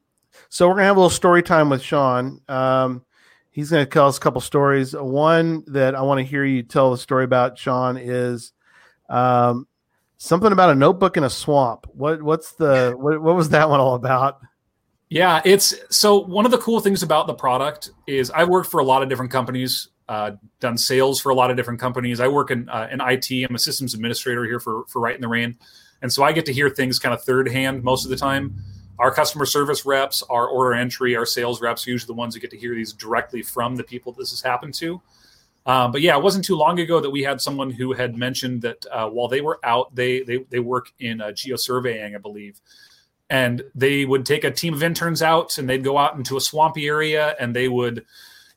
[0.50, 2.42] so we're gonna have a little story time with Sean.
[2.48, 3.04] Um,
[3.52, 4.94] he's gonna tell us a couple stories.
[4.94, 8.54] One that I want to hear you tell the story about, Sean, is
[9.10, 9.68] um,
[10.18, 11.88] something about a notebook in a swamp.
[11.94, 14.40] What what's the what, what was that one all about?
[15.10, 18.80] Yeah, it's so one of the cool things about the product is I've worked for
[18.80, 20.32] a lot of different companies, uh,
[20.62, 22.22] done sales for a lot of different companies.
[22.22, 23.30] I work in uh, in IT.
[23.32, 25.58] I'm a systems administrator here for for Rite in the Rain,
[26.02, 28.64] and so I get to hear things kind of third hand most of the time.
[29.02, 32.40] Our customer service reps, our order entry, our sales reps are usually the ones who
[32.40, 35.02] get to hear these directly from the people this has happened to.
[35.66, 38.62] Um, but yeah, it wasn't too long ago that we had someone who had mentioned
[38.62, 42.62] that uh, while they were out, they they they work in uh, geosurveying, I believe,
[43.28, 46.42] and they would take a team of interns out and they'd go out into a
[46.42, 48.06] swampy area and they would,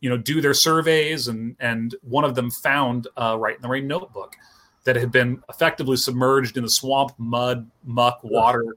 [0.00, 3.68] you know, do their surveys and and one of them found uh, Rite in the
[3.68, 4.36] Rain notebook
[4.84, 8.76] that had been effectively submerged in the swamp, mud, muck, water.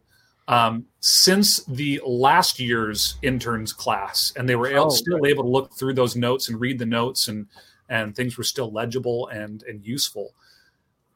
[0.50, 5.50] Um, since the last year's interns class, and they were able, Oh, still able to
[5.50, 7.48] look through those notes and read the notes, and
[7.90, 10.34] and things were still legible and and useful.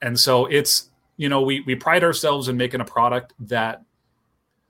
[0.01, 3.83] And so it's you know we we pride ourselves in making a product that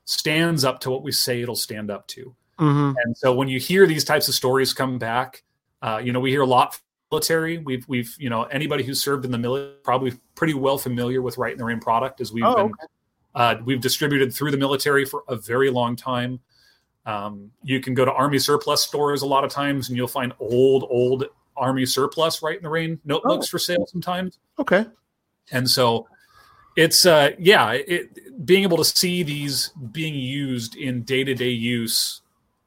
[0.06, 2.36] stands up to what we say it'll stand up to.
[2.60, 2.94] Mm-hmm.
[3.04, 5.44] And so when you hear these types of stories come back,
[5.82, 6.80] uh, you know, we hear a lot
[7.12, 7.58] military.
[7.58, 11.38] We've we've you know anybody who's served in the military probably pretty well familiar with
[11.38, 12.86] writing their own product as we've Oh, been okay.
[13.36, 16.40] Uh, we've distributed through the military for a very long time.
[17.06, 20.34] Um, you can go to Army surplus stores a lot of times, and you'll find
[20.40, 21.26] old old
[21.58, 23.52] Army surplus Rite in the Rain notebooks Oh.
[23.52, 24.40] for sale sometimes.
[24.60, 24.86] Okay.
[25.52, 26.08] And so
[26.78, 32.22] it's uh yeah, it, being able to see these being used in day-to-day use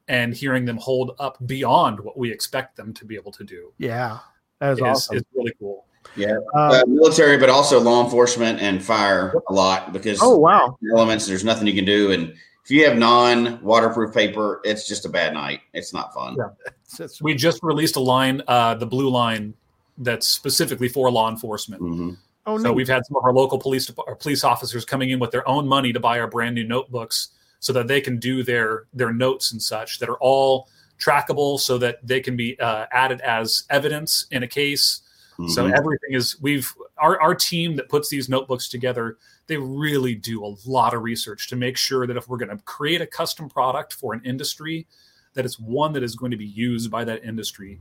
[0.07, 3.71] and hearing them hold up beyond what we expect them to be able to do
[3.79, 4.19] Yeah.
[4.59, 5.17] That is is, awesome.
[5.17, 5.84] is really cool.
[6.15, 10.77] Yeah, Uh, uh, military, but also law enforcement and fire a lot because oh wow.
[10.95, 11.25] elements.
[11.25, 12.29] There's nothing you can do, and
[12.63, 15.61] if you have non-waterproof paper, it's just a bad night.
[15.73, 16.35] It's not fun.
[16.37, 17.07] Yeah.
[17.21, 19.53] We just released a line, uh, the blue line,
[19.99, 21.81] that's specifically for law enforcement.
[21.81, 22.17] Mhm.
[22.47, 22.73] oh So no.
[22.73, 25.47] we've had some of our local police dep- or police officers coming in with their
[25.47, 29.11] own money to buy our brand new notebooks so that they can do their their
[29.13, 30.67] notes and such that are all
[30.99, 35.01] trackable so that they can be uh, added as evidence in a case.
[35.49, 35.77] So Mhm.
[35.77, 39.17] everything is we've our our team that puts these notebooks together.
[39.47, 42.63] They really do a lot of research to make sure that if we're going to
[42.63, 44.87] create a custom product for an industry,
[45.33, 47.79] that it's one that is going to be used by that industry.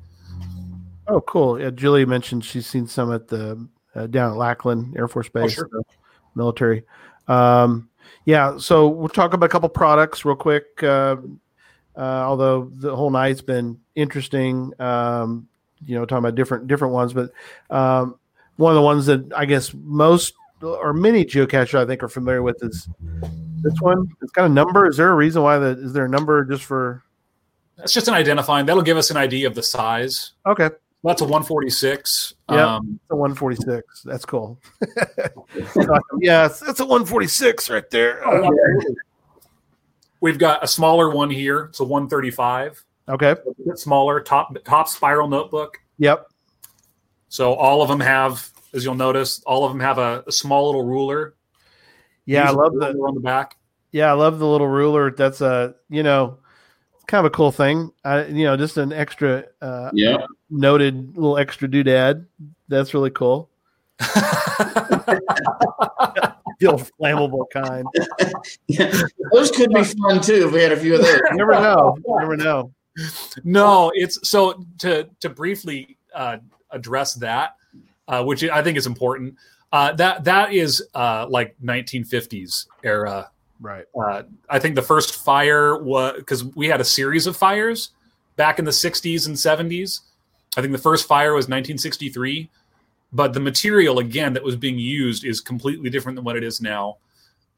[1.07, 1.61] Oh, cool.
[1.61, 5.53] Yeah, Julie mentioned she's seen some at the uh, down at Lackland Air Force Base,
[5.53, 5.69] sure.
[6.35, 6.83] military.
[7.29, 7.89] Um,
[8.25, 10.83] yeah, so we'll talk about a couple products real quick.
[10.83, 11.17] Uh,
[11.97, 15.47] uh, although the whole night's been interesting, um,
[15.87, 17.31] you know, talking about different different ones, but
[17.71, 18.19] um,
[18.57, 22.43] one of the ones that I guess most or many geocachers I think are familiar
[22.43, 22.89] with is
[23.63, 24.09] this one.
[24.23, 24.87] It's got a number.
[24.87, 25.79] Is there a reason why that?
[25.79, 27.03] Is there a number just for?
[27.77, 28.67] That's just an identifying.
[28.67, 30.33] That'll give us an idea of the size.
[30.47, 30.71] Okay,
[31.03, 32.35] That's a 146.
[32.51, 32.77] Yeah.
[32.77, 34.03] Um, a 146.
[34.03, 34.61] That's cool.
[36.21, 38.23] yeah, it's, it's a 146 right there.
[38.27, 38.49] Oh,
[40.21, 41.65] we've got a smaller one here.
[41.65, 42.85] It's a 135.
[43.09, 43.31] Okay.
[43.33, 43.37] A
[43.67, 45.79] bit smaller, top top spiral notebook.
[45.99, 46.27] Yep.
[47.29, 50.67] So all of them have, as you'll notice, all of them have a, a small
[50.67, 51.35] little ruler.
[52.27, 53.57] Yeah, I love the on the back.
[53.93, 55.11] yeah, I love the little ruler.
[55.11, 56.39] That's a you know,
[57.07, 57.93] kind of a cool thing.
[58.05, 60.25] I you know, just an extra uh, Yeah.
[60.49, 62.25] noted little extra doodad.
[62.69, 63.51] That's really cool.
[66.61, 67.85] The old flammable kind.
[69.33, 71.21] those could be fun too if we had a few of those.
[71.33, 71.97] You never know.
[72.07, 72.73] You never know.
[73.45, 76.39] No, it's so to to briefly uh,
[76.71, 77.57] address that,
[78.09, 79.37] uh, which I think is important.
[79.73, 83.31] Uh, that that is uh, like 1950s era.
[83.61, 83.85] Right.
[83.99, 87.91] Uh, I think the first fire was because we had a series of fires
[88.37, 90.01] back in the 60s and 70s.
[90.57, 92.51] I think the first fire was 1963,
[93.13, 96.61] but the material again that was being used is completely different than what it is
[96.61, 96.99] now.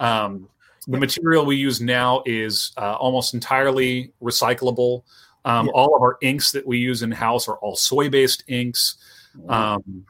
[0.00, 0.48] Um,
[0.86, 5.02] the material we use now is uh, almost entirely recyclable.
[5.46, 5.72] Um, Yeah.
[5.72, 8.96] All of our inks that we use in house are all soy based inks.
[9.48, 10.04] Um,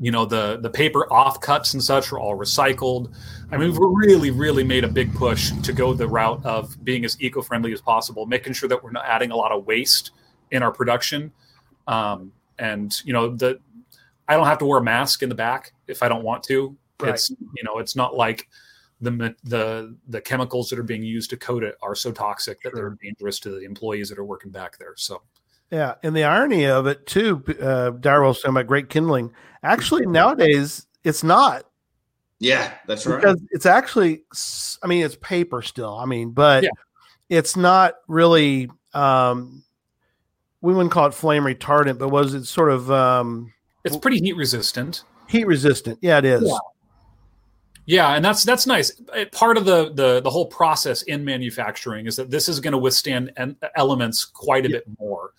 [0.00, 3.12] you know the the paper offcuts and such are all recycled.
[3.50, 7.04] I mean, we've really, really made a big push to go the route of being
[7.04, 10.10] as eco friendly as possible, making sure that we're not adding a lot of waste
[10.50, 11.32] in our production.
[11.86, 13.60] Um, and you know the
[14.28, 16.76] I don't have to wear a mask in the back if I don't want to.
[17.00, 17.14] Right.
[17.14, 18.48] It's you know it's not like
[19.00, 22.74] the the the chemicals that are being used to coat it are so toxic that
[22.74, 24.94] they're dangerous to the employees that are working back there.
[24.96, 25.22] So
[25.70, 29.32] Yeah, and the irony of it too, uh, Darrell was talking about great kindling.
[29.62, 31.64] Actually, nowadays it's not
[32.38, 33.20] Yeah, that's right.
[33.20, 34.24] because it's actually,
[34.82, 35.96] I mean, it's paper still.
[35.96, 36.70] I mean, but Yeah.
[37.28, 38.70] it's not really.
[38.92, 39.64] Um,
[40.60, 43.52] we wouldn't call it flame retardant, but was it sort of um,
[43.84, 45.02] it's pretty heat resistant.
[45.28, 45.98] heat resistant?
[46.00, 46.42] Yeah, it is.
[46.42, 46.58] Yeah.
[47.86, 48.92] Yeah, and that's that's nice.
[49.14, 52.72] Uh, Part of the the the whole process in manufacturing is that this is going
[52.72, 55.32] to withstand en- elements quite a bit more.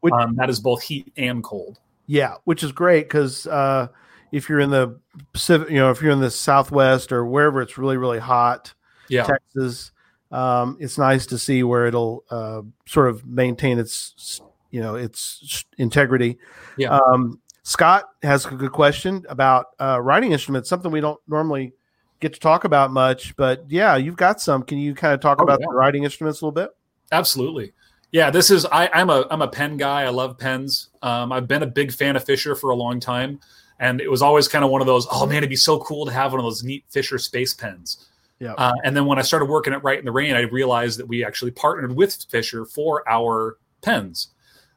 [0.00, 1.78] Which- um, that is both heat and cold.
[2.06, 3.88] Yeah, which is great because uh,
[4.32, 4.98] if you're in the
[5.32, 8.72] Pacific, you know, if you're in the Southwest or wherever it's really really hot,
[9.08, 9.92] Yeah, Texas,
[10.32, 14.40] um, it's nice to see where it'll uh, sort of maintain its
[14.70, 16.38] you know its integrity.
[16.78, 16.98] Yeah.
[16.98, 21.74] Um, Scott has a good question about uh, writing instruments, something we don't normally
[22.20, 24.62] get to talk about much, but yeah, you've got some.
[24.62, 25.66] Can you kind of talk Oh, about yeah.
[25.68, 26.70] the writing instruments a little bit?
[27.12, 27.72] absolutely.
[28.12, 30.02] Yeah, this is I, I'm a I'm a pen guy.
[30.02, 30.88] I love pens.
[31.00, 33.38] Um, I've been a big fan of Fisher for a long time,
[33.78, 35.06] and it was always kind of one of those.
[35.12, 38.08] Oh man, it'd be so cool to have one of those neat Fisher space pens.
[38.40, 38.54] Yeah.
[38.54, 41.06] Uh, and then when I started working at Rite in the Rain, I realized that
[41.06, 44.28] we actually partnered with Fisher for our pens.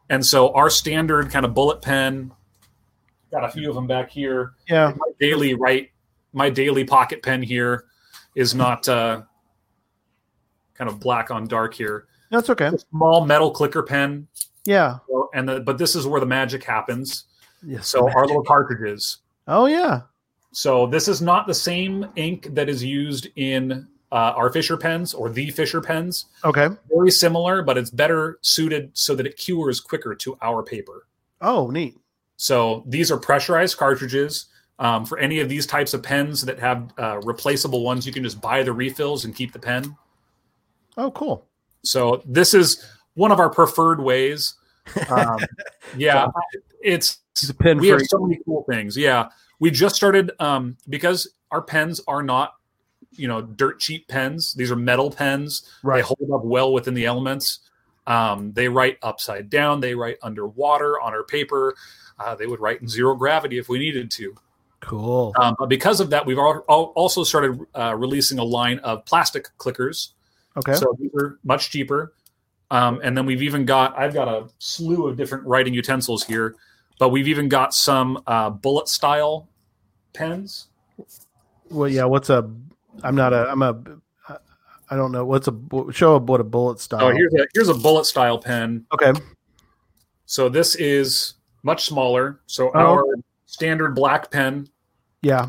[0.10, 2.32] And so our standard kind of bullet pen,
[3.32, 4.52] got a few of them back here.
[4.68, 4.94] Yeah.
[4.96, 5.90] My daily right,
[6.34, 7.86] my daily pocket pen here
[8.36, 9.22] is not uh,
[10.76, 12.08] kind of black on dark here.
[12.32, 12.68] That's okay.
[12.68, 14.28] A small metal clicker pen,
[14.66, 14.98] Yeah.
[15.08, 17.26] so- and the, but this is where the magic happens.
[17.66, 17.88] Yes.
[17.88, 19.20] So our little cartridges.
[19.48, 20.02] oh yeah.
[20.52, 25.14] So this is not the same ink that is used in uh, our Fisher pens
[25.16, 26.26] or the Fisher pens.
[26.44, 26.68] Okay.
[26.94, 31.08] Very similar, but it's better suited so that it cures quicker to our paper.
[31.42, 31.98] Oh, neat.
[32.38, 34.46] So these are pressurized cartridges.
[34.80, 38.24] Um, for any of these types of pens that have uh, replaceable ones, you can
[38.24, 39.96] just buy the refills and keep the pen.
[40.98, 41.48] Oh, cool.
[41.84, 44.56] So this is one of our preferred ways.
[45.10, 45.40] Um,
[45.98, 46.28] yeah,
[46.82, 48.96] it's He's a pen we have so many cool things.
[48.96, 52.54] Yeah, we just started um, because our pens are not,
[53.12, 54.54] you know, dirt cheap pens.
[54.54, 55.70] These are metal pens.
[55.98, 57.60] They hold up well within the elements.
[58.06, 59.80] Um, they write upside down.
[59.80, 61.76] They write underwater on our paper.
[62.20, 64.36] Uh, they would write in zero gravity if we needed to.
[64.84, 65.34] Cool.
[65.40, 69.06] Um, but because of that, we've al- al- also started uh, releasing a line of
[69.06, 70.10] plastic clickers.
[70.58, 70.74] Okay.
[70.76, 72.14] So these are much cheaper.
[72.70, 76.56] Um, and then we've even got, I've got a slew of different writing utensils here,
[77.00, 79.48] but we've even got some uh, bullet style
[80.14, 80.68] pens.
[81.70, 82.06] Well, yeah.
[82.06, 82.50] What's a?
[83.04, 83.50] I'm not a.
[83.50, 83.80] I'm a.
[84.90, 85.26] I don't know.
[85.26, 85.56] What's a
[85.92, 86.20] show?
[86.20, 87.06] What a bullet style?
[87.06, 88.86] Oh, here's a, here's a bullet style pen.
[88.94, 89.14] okay.
[90.26, 92.42] So this is much smaller.
[92.48, 92.80] So Oh.
[92.80, 93.04] our
[93.46, 94.68] standard black pen,
[95.24, 95.48] Yeah.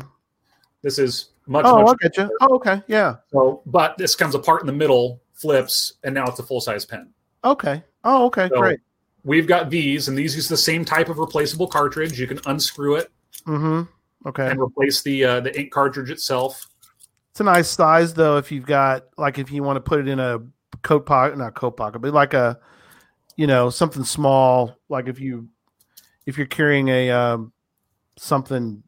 [0.81, 2.29] this is much, Oh, I get you.
[2.41, 2.81] Oh, okay.
[2.87, 3.17] Yeah.
[3.31, 6.85] so, but this comes apart in the middle, flips, and now it's a full size
[6.85, 7.11] pen.
[7.43, 7.83] Okay.
[8.03, 8.49] Oh, okay.
[8.49, 8.79] So Great.
[9.23, 12.19] We've got these, and these use the same type of replaceable cartridge.
[12.19, 13.11] You can unscrew it
[13.45, 13.83] Mm-hmm.
[14.29, 14.49] Okay.
[14.49, 16.67] and replace the uh, the ink cartridge itself.
[17.31, 18.37] It's a nice size though.
[18.37, 20.39] If you've got like if you want to put it in a
[20.83, 22.57] coat pocket, not coat pocket, but like a,
[23.35, 24.77] you know, something small.
[24.89, 25.49] Like if you,
[26.25, 27.51] if you're carrying a um,
[28.17, 28.81] something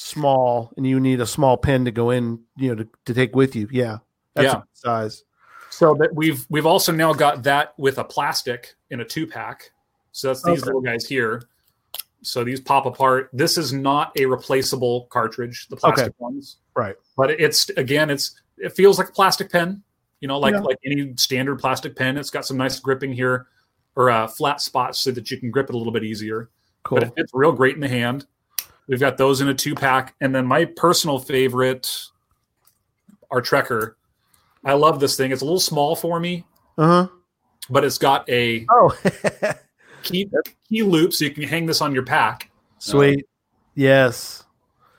[0.00, 3.36] small and you need a small pen to go in, you know, to, to take
[3.36, 3.68] with you.
[3.70, 3.98] Yeah.
[4.34, 4.58] That's Yeah.
[4.60, 5.24] a size.
[5.70, 9.70] So that we've we've also now got that with a plastic in a two pack.
[10.12, 10.66] So that's these Okay.
[10.66, 11.42] little guys here.
[12.22, 13.30] So these pop apart.
[13.32, 16.56] This is not a replaceable cartridge, the plastic ones.
[16.74, 16.96] Right.
[17.16, 19.82] But it's again, it's it feels like a plastic pen.
[20.20, 20.60] You know, like Yeah.
[20.60, 22.16] like any standard plastic pen.
[22.16, 23.46] It's got some nice gripping here,
[23.96, 26.50] or uh, flat spots so that you can grip it a little bit easier.
[26.82, 26.98] Cool.
[26.98, 28.26] But it fits real great in the hand.
[28.90, 32.08] We've got those in a two pack, and then my personal favorite,
[33.30, 33.94] our Trekker.
[34.64, 35.30] I love this thing.
[35.30, 36.44] It's a little small for me,
[36.76, 37.08] Uh huh.
[37.70, 38.98] but it's got a Oh,
[40.02, 40.28] key
[40.68, 43.26] key loop, so you can hang this on your pack, sweet.
[43.76, 44.42] Yes.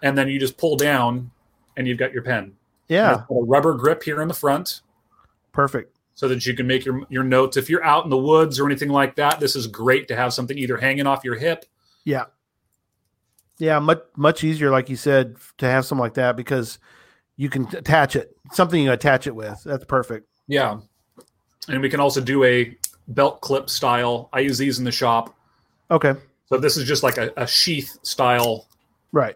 [0.01, 1.29] and then you just pull down,
[1.75, 2.53] and you've got your pen.
[2.87, 3.23] Yeah.
[3.29, 4.81] a rubber grip here in the front,
[5.51, 5.97] Perfect.
[6.15, 7.57] so that you can make your your notes.
[7.57, 10.33] If you're out in the woods or anything like that, this is great to have
[10.33, 11.65] something either hanging off your hip.
[12.05, 12.25] Yeah.
[13.61, 16.79] Yeah, much much easier, like you said, to have something like that because
[17.37, 18.35] you can attach it.
[18.53, 19.61] Something you attach it with.
[19.63, 20.27] That's perfect.
[20.47, 20.79] Yeah,
[21.67, 22.75] and we can also do a
[23.09, 24.29] belt clip style.
[24.33, 25.35] I use these in the shop.
[25.91, 26.15] Okay.
[26.47, 28.67] So this is just like a, a sheath style.
[29.11, 29.35] Right.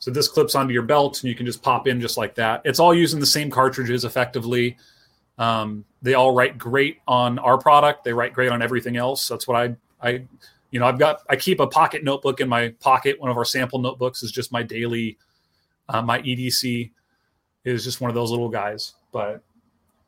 [0.00, 2.62] So this clips onto your belt, and you can just pop in just like that.
[2.64, 4.76] It's all using the same cartridges effectively.
[5.38, 8.02] Um, they all write great on our product.
[8.02, 9.28] They write great on everything else.
[9.28, 9.76] That's what I,
[10.08, 10.24] I,
[10.72, 11.20] you know, I've got.
[11.28, 13.20] I keep a pocket notebook in my pocket.
[13.20, 15.18] One of our sample notebooks is just my daily.
[15.88, 16.90] Uh, my EDC
[17.64, 18.94] is just one of those little guys.
[19.12, 19.42] But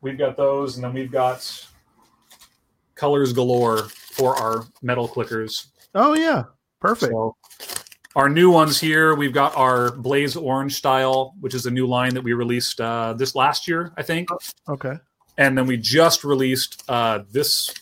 [0.01, 1.69] we've got those, and then we've got
[2.95, 5.67] colors galore for our metal clickers.
[5.95, 6.45] Oh yeah.
[6.81, 7.13] Perfect.
[7.13, 7.37] So
[8.17, 12.15] our new ones here, we've got our Blaze Orange style, which is a new line
[12.15, 14.29] that we released uh, this last year, I think.
[14.69, 14.95] Okay.
[15.37, 17.75] And then we just released uh, this,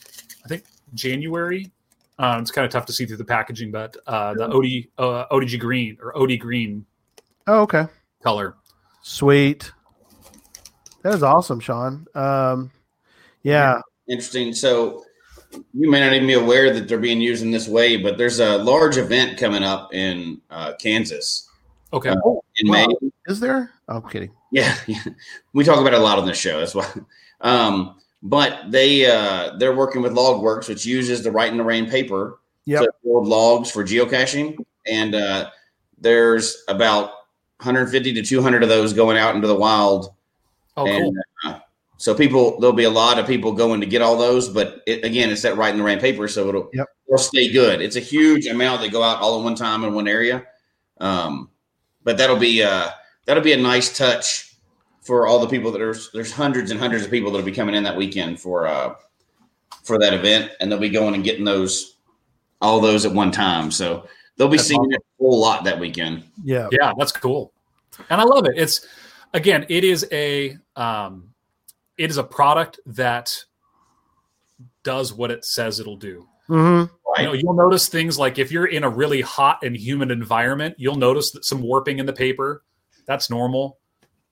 [0.45, 0.64] I think,
[0.95, 1.70] January.
[2.19, 5.27] Uh, it's kind of tough to see through the packaging, but uh, the OD, uh,
[5.35, 6.85] ODG green or OD green
[7.47, 7.87] Oh, okay.
[8.23, 8.55] color.
[9.03, 9.73] Sweet.
[11.03, 12.07] That is awesome, Sean.
[12.15, 12.71] Um,
[13.43, 13.81] yeah.
[14.09, 14.53] Interesting.
[14.53, 15.05] So
[15.75, 18.39] you may not even be aware that they're being used in this way, but there's
[18.41, 21.49] a large event coming up in uh, Kansas
[21.93, 22.11] Okay.
[22.11, 22.15] Uh,
[22.57, 22.87] in Wow.
[22.87, 23.09] May.
[23.27, 23.71] Is there?
[23.89, 24.31] Oh, I'm kidding.
[24.55, 24.77] Yeah,
[25.55, 26.59] we talk about it a lot on this show.
[26.59, 26.87] That's why.
[27.41, 31.89] Um, but they uh, they're working with Logworks, which uses the Rite in the Rain
[31.91, 32.83] paper Yep.
[32.83, 34.57] to build logs for geocaching,
[34.87, 35.51] and uh,
[35.99, 37.07] there's about
[37.59, 40.12] 150 to 200 of those going out into the wild.
[40.77, 41.12] Oh, cool.
[41.45, 41.59] uh,
[41.97, 45.05] so people, there'll be a lot of people going to get all those, but it,
[45.05, 46.87] again, it's that Rite in the Rain paper, so it'll Yep.
[47.09, 47.81] it'll stay good.
[47.83, 50.45] It's a huge amount that go out all at one time in one area.
[51.01, 51.51] Um,
[52.05, 52.91] but that'll be uh,
[53.27, 54.52] that'll be a nice touch
[55.03, 57.75] for all the people that are there's hundreds and hundreds of people that'll be coming
[57.75, 58.95] in that weekend for uh
[59.85, 61.97] for that event and they'll be going and getting those
[62.61, 63.73] all those at one time.
[63.73, 64.93] So they'll be That's seeing awesome.
[64.93, 66.23] it a whole lot that weekend.
[66.45, 66.69] Yeah.
[66.71, 67.53] yeah that's cool.
[68.09, 68.53] And i love it.
[68.57, 68.87] It's
[69.35, 71.31] again it is a um
[71.99, 73.45] it is a product that
[74.85, 76.27] does what it says it'll do.
[76.47, 76.85] Hmm
[77.19, 80.75] you know you'll notice things like if you're in a really hot and humid environment
[80.79, 82.63] you'll notice that some warping in the paper.
[83.05, 83.79] That's normal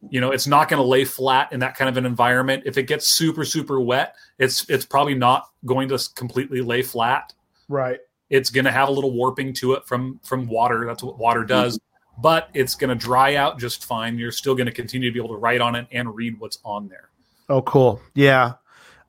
[0.08, 2.78] you know it's not going to lay flat in that kind of an environment if
[2.78, 7.34] it gets super super wet it's it's probably not going to completely lay flat
[7.68, 7.98] Right.
[8.30, 11.44] it's going to have a little warping to it from from water that's what water
[11.44, 11.78] does
[12.18, 15.20] but it's going to dry out just fine you're still going to continue to be
[15.20, 17.10] able to write on it and read what's on there
[17.48, 18.00] Oh, cool.
[18.14, 18.52] Yeah.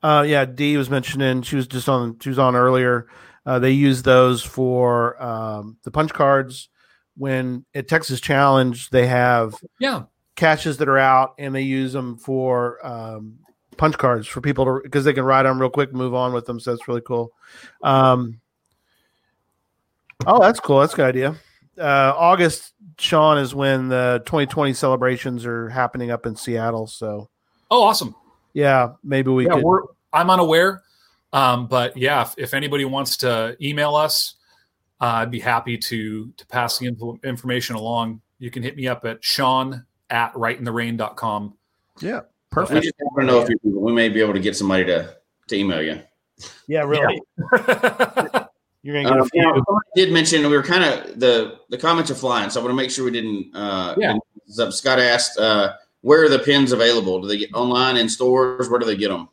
[0.02, 0.44] Uh, yeah.
[0.44, 2.18] Dee was mentioning she was just on.
[2.18, 3.06] She was on earlier.
[3.46, 6.68] Uh, they use those for um, the punch cards.
[7.16, 10.06] When at Texas Challenge, they have yeah
[10.36, 13.38] caches that are out, and they use them for um,
[13.76, 16.32] punch cards for people to because they can write them real quick, and move on
[16.32, 16.60] with them.
[16.60, 17.32] So that's really cool.
[17.82, 18.40] Um,
[20.26, 20.80] oh, that's cool.
[20.80, 21.36] That's a good idea.
[21.78, 26.86] Uh, August, Sean, is when the 2020 celebrations are happening up in Seattle.
[26.86, 27.30] So
[27.70, 28.14] oh awesome
[28.52, 29.64] yeah, maybe we yeah, could.
[29.64, 30.82] we're, I'm unaware.
[31.32, 34.34] Um, but yeah, if, if anybody wants to email us,
[35.00, 38.20] uh, I'd be happy to to pass the info, information along.
[38.38, 41.54] You can hit me up at Sean at riteintherain.com.
[42.00, 42.82] Yeah, we perfect.
[42.84, 45.16] just want to know if you, we may be able to get somebody to
[45.48, 46.00] to email you
[46.68, 47.20] Yeah, really.
[48.82, 49.42] You're gonna get Um, a few.
[49.42, 52.64] now, somebody did mention we were kind of the the comments are flying, so I
[52.64, 53.54] want to make sure we didn't.
[53.54, 54.12] Uh, Yeah.
[54.12, 54.72] didn't up.
[54.72, 57.20] Scott asked, uh, "Where are the pins available?
[57.22, 58.68] Do they get online in stores?
[58.68, 59.28] Where do they get them?"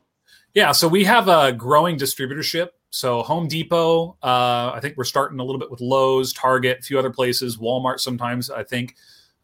[0.54, 2.70] Yeah, so we have a growing distributorship.
[2.90, 6.82] So Home Depot, uh, I think we're starting a little bit with Lowe's, Target, a
[6.82, 8.96] few other places, Walmart sometimes, I think.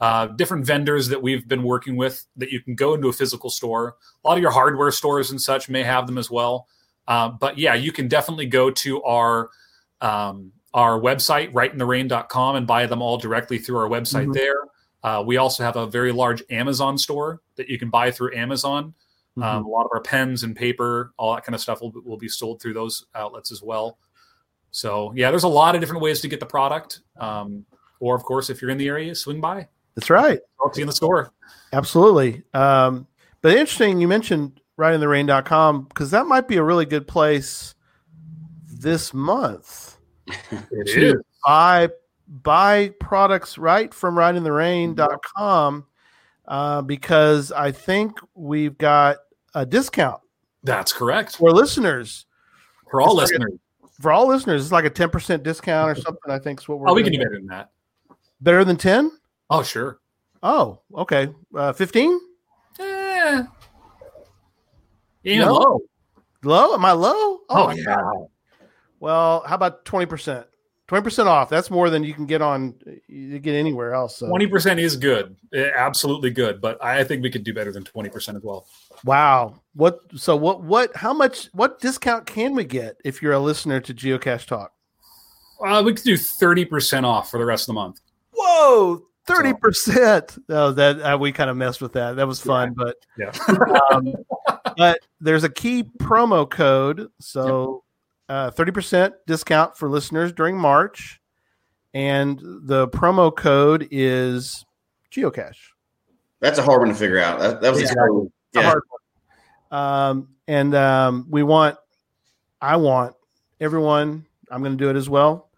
[0.02, 3.50] Uh, different vendors that we've been working with that you can go into a physical
[3.50, 3.96] store.
[4.24, 6.68] A lot of your hardware stores and such may have them as well.
[7.08, 9.50] Uh, but yeah, you can definitely go to our
[10.02, 14.34] um, our website, riteintherain.com, and buy them all directly through our website Mhm.
[14.34, 14.58] there.
[15.02, 18.94] Uh, we also have a very large Amazon store that you can buy through Amazon.
[19.38, 19.44] Mm-hmm.
[19.44, 22.18] Um, a lot of our pens and paper, all that kind of stuff will, will
[22.18, 23.98] be sold through those outlets as well.
[24.72, 27.00] So yeah, there's a lot of different ways to get the product.
[27.18, 27.66] Um,
[28.02, 29.70] or of course, if you're in the area, swing by.
[29.96, 30.40] That's right.
[30.76, 31.32] You in the store.
[31.74, 32.44] Absolutely.
[32.54, 33.08] Um,
[33.42, 37.76] but interesting, you mentioned riteintherain.com because that might be a really good place
[38.68, 39.98] this month
[40.52, 41.90] It to buy
[42.28, 45.86] buy products right from riteintherain.com
[46.48, 49.18] uh, because I think we've got
[49.54, 50.22] a discount
[50.64, 51.38] That's correct.
[51.38, 52.26] For listeners,
[52.90, 53.60] For all It's like a- listeners.
[54.02, 56.30] for all listeners, it's like a ten percent discount or something.
[56.32, 56.90] I think is what we're.
[56.90, 57.70] Oh, we can do better than that.
[58.42, 59.12] better than ten.
[59.50, 60.00] Oh, sure.
[60.44, 61.30] Oh, okay.
[61.56, 62.20] Uh, Fifteen.
[62.80, 63.44] Eh.
[65.24, 65.54] Even No.
[65.54, 65.80] low.
[66.44, 66.74] Low?
[66.76, 67.40] Am I low?
[67.50, 67.96] Oh, my yeah.
[67.96, 68.28] God.
[69.00, 70.46] Well, how about twenty percent?
[70.88, 71.50] Twenty percent off.
[71.50, 72.76] That's more than you can get on
[73.08, 74.18] you get anywhere else.
[74.18, 74.28] So.
[74.28, 76.62] Twenty percent is good, Eh, absolutely good.
[76.62, 78.68] But I think we could do better than twenty percent as well.
[79.04, 79.56] Wow.
[79.74, 80.00] What?
[80.16, 80.64] So what?
[80.64, 80.96] What?
[80.96, 81.48] How much?
[81.54, 84.72] What discount can we get if you're a listener to Geocache Talk?
[85.66, 88.00] Uh, we could do thirty percent off for the rest of the month.
[88.32, 90.38] Whoa, thirty percent.
[90.50, 92.16] Oh, that uh, we kind of messed with that.
[92.16, 93.32] That was fun, but Yeah.
[93.92, 94.14] um,
[94.78, 97.84] but there's a key promo code, so
[98.30, 101.20] uh, thirty percent discount for listeners during March,
[101.94, 104.66] and the promo code is
[105.12, 105.56] Geocache.
[106.42, 107.40] That's a hard one to figure out.
[107.40, 107.88] That, that was Yeah.
[107.90, 108.32] the code.
[108.54, 109.82] It's a hard one.
[109.82, 111.78] Um, and um, we want,
[112.62, 113.16] I want
[113.60, 114.26] everyone.
[114.52, 115.50] I'm going to do it as well.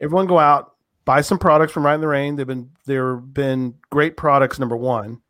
[0.00, 2.34] Everyone, go out, buy some products from Rite in the Rain.
[2.34, 4.58] They've been they've been great products.
[4.58, 5.20] Number one,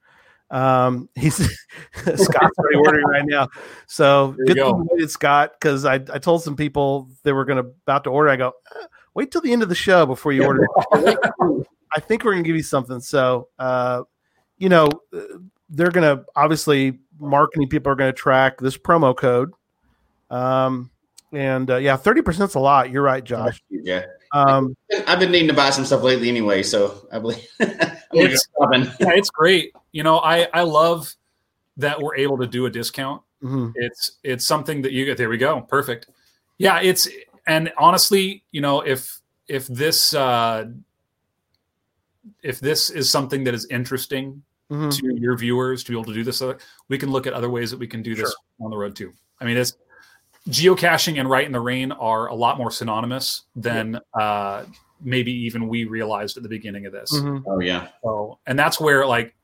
[0.50, 3.48] um, he's Scott's already ordering right now.
[3.86, 4.84] So good go.
[4.96, 8.30] thing Scott, because I I told some people they were going to about to order.
[8.30, 10.66] I go, "Uh, wait till the end of the show before you order.
[11.94, 13.00] I think we're going to give you something.
[13.00, 14.02] So, uh,
[14.56, 15.20] you know, uh,
[15.68, 19.52] they're going to obviously marketing people are going to track this promo code.
[20.30, 20.90] Um,
[21.32, 22.90] and uh, yeah, 30% is a lot.
[22.90, 23.62] You're right, Josh.
[23.68, 24.04] Yeah.
[24.32, 24.74] Um,
[25.06, 27.78] I've been needing to buy some stuff lately anyway, so I believe I'm gonna
[28.12, 28.46] go It's-
[29.00, 29.74] yeah, it's great.
[29.92, 31.14] You know, I I love
[31.76, 33.22] that we're able to do a discount.
[33.42, 33.72] mhm.
[33.76, 35.18] It's it's something that you get.
[35.18, 35.60] There we go.
[35.62, 36.08] Perfect.
[36.58, 37.08] Yeah, it's
[37.46, 40.66] and honestly, you know, if if this uh
[42.42, 44.96] if this is something that is interesting Mhm.
[44.98, 46.54] to your viewers to be able to do this, uh,
[46.88, 49.12] we can look at other ways that we can do this on the road too.
[49.40, 49.74] I mean, it's
[50.48, 54.64] geocaching and Rite in the Rain are a lot more synonymous than uh,
[55.00, 57.12] maybe even we realized at the beginning of this.
[57.12, 57.42] Mhm.
[57.46, 57.88] Oh yeah.
[58.02, 59.34] So, and that's where, like,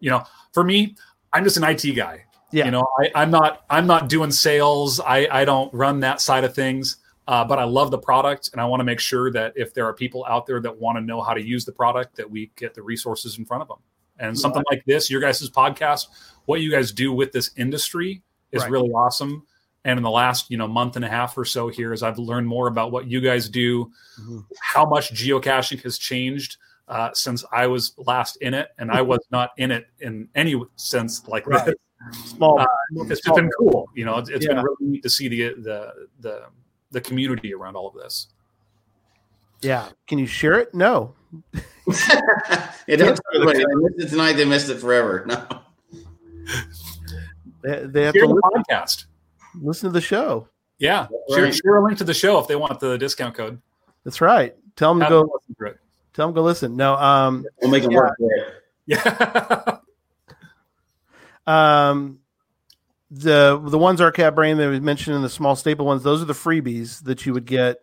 [0.00, 0.22] you know,
[0.52, 0.96] for me,
[1.32, 2.24] I'm just an IT guy.
[2.52, 2.66] Yeah.
[2.66, 5.00] You know, I, I'm not I'm not doing sales.
[5.00, 6.98] I I don't run that side of things.
[7.26, 9.86] Uh, but I love the product, and I want to make sure that if there
[9.86, 12.50] are people out there that want to know how to use the product, that we
[12.54, 13.78] get the resources in front of them.
[14.18, 16.08] And something like this, your guys' podcast,
[16.44, 18.22] what you guys do with this industry
[18.52, 18.70] is Right.
[18.70, 19.42] really awesome.
[19.84, 22.18] And in the last, you know, month and a half or so here, as I've
[22.18, 24.44] learned more about what you guys do, Mhm.
[24.60, 26.56] how much geocaching has changed
[26.88, 30.60] uh, since I was last in it, and I was not in it in any
[30.76, 31.64] sense like Right.
[31.66, 31.74] this.
[32.26, 32.60] Small.
[32.60, 32.66] Uh,
[33.08, 34.18] It's just been cool, you know.
[34.18, 36.42] It's, it's been really neat to see the the the
[36.90, 38.28] the community around all of this.
[39.62, 39.88] yeah.
[40.06, 40.74] Can you share it?
[40.74, 41.14] No.
[41.54, 43.58] it don't tell anybody.
[43.58, 44.32] They missed it tonight.
[44.34, 45.24] They missed it forever.
[45.26, 45.46] No.
[47.62, 49.06] They, they have Share to the podcast.
[49.60, 50.48] Listen to the show.
[50.78, 51.54] Yeah, share, Right.
[51.54, 53.60] share a link to the show if they want the discount code.
[54.04, 54.54] That's right.
[54.76, 55.20] Tell them to go.
[55.20, 55.78] them listen to it.
[56.14, 56.76] Tell them to go listen.
[56.76, 56.94] No.
[56.96, 57.46] Um.
[57.62, 57.98] We'll make them Yeah.
[57.98, 58.16] work.
[58.86, 59.78] Yeah,
[61.46, 62.18] Um.
[63.10, 66.02] The the ones our cat brain that we mentioned in the small staple ones.
[66.02, 67.78] Those are the freebies that you would get.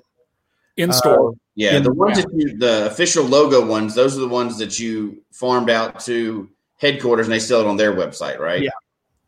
[0.77, 1.33] in Uh, store.
[1.55, 4.79] Yeah, In- the ones that you, the official logo ones, those are the ones that
[4.79, 8.61] you farmed out to headquarters and they sell it on their website, right?
[8.61, 8.69] Yeah.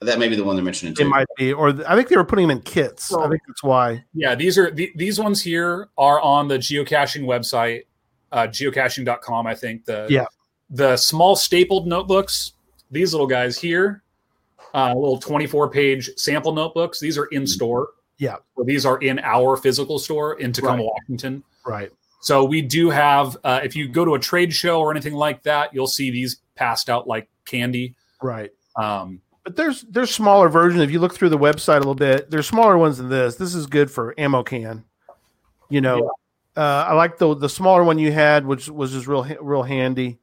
[0.03, 2.15] That may be the one they're mentioning It might be, or th- I think they
[2.15, 3.13] were putting them in kits.
[3.13, 4.03] I think that's why.
[4.13, 7.83] Yeah, these are the, these ones here are on the geocaching website,
[8.31, 9.47] uh, geocaching.com.
[9.47, 10.25] I think the Yeah.
[10.69, 12.53] the small stapled notebooks.
[12.91, 14.03] These little guys here,
[14.73, 16.99] uh, little twenty four page sample notebooks.
[16.99, 17.89] These are in store.
[18.19, 18.37] Yeah.
[18.55, 20.85] So these are in our physical store in Tacoma, Right.
[21.01, 21.43] Washington.
[21.65, 21.91] Right.
[22.21, 23.35] So we do have.
[23.43, 26.39] Uh, if you go to a trade show or anything like that, you'll see these
[26.55, 27.95] passed out like candy.
[28.21, 28.51] Right.
[28.75, 30.81] Um, But there's there's smaller versions.
[30.81, 33.35] If you look through the website a little bit, there's smaller ones than this.
[33.35, 34.85] This is good for ammo can.
[35.69, 36.11] You know,
[36.55, 40.19] uh, I like the the smaller one you had, which was just real real handy.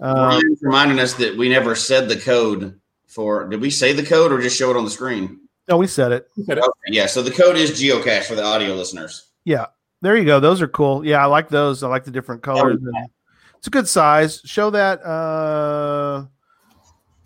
[0.00, 3.48] Um, reminding us that we never said the code for.
[3.48, 5.40] Did we say the code or just show it on the screen?
[5.70, 6.28] no, we said it.
[6.48, 7.06] Okay, yeah.
[7.06, 9.28] So the code is geocache for the audio listeners.
[9.44, 9.66] Yeah,
[10.02, 10.40] there you go.
[10.40, 11.06] Those are cool.
[11.06, 11.82] Yeah, I like those.
[11.82, 12.80] I like the different colors.
[12.82, 13.08] And
[13.56, 14.42] it's a good size.
[14.44, 16.26] Show that uh,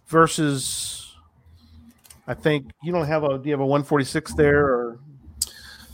[0.06, 1.00] versus.
[2.26, 3.38] I think you don't have a.
[3.38, 4.98] Do you have a 146 there or?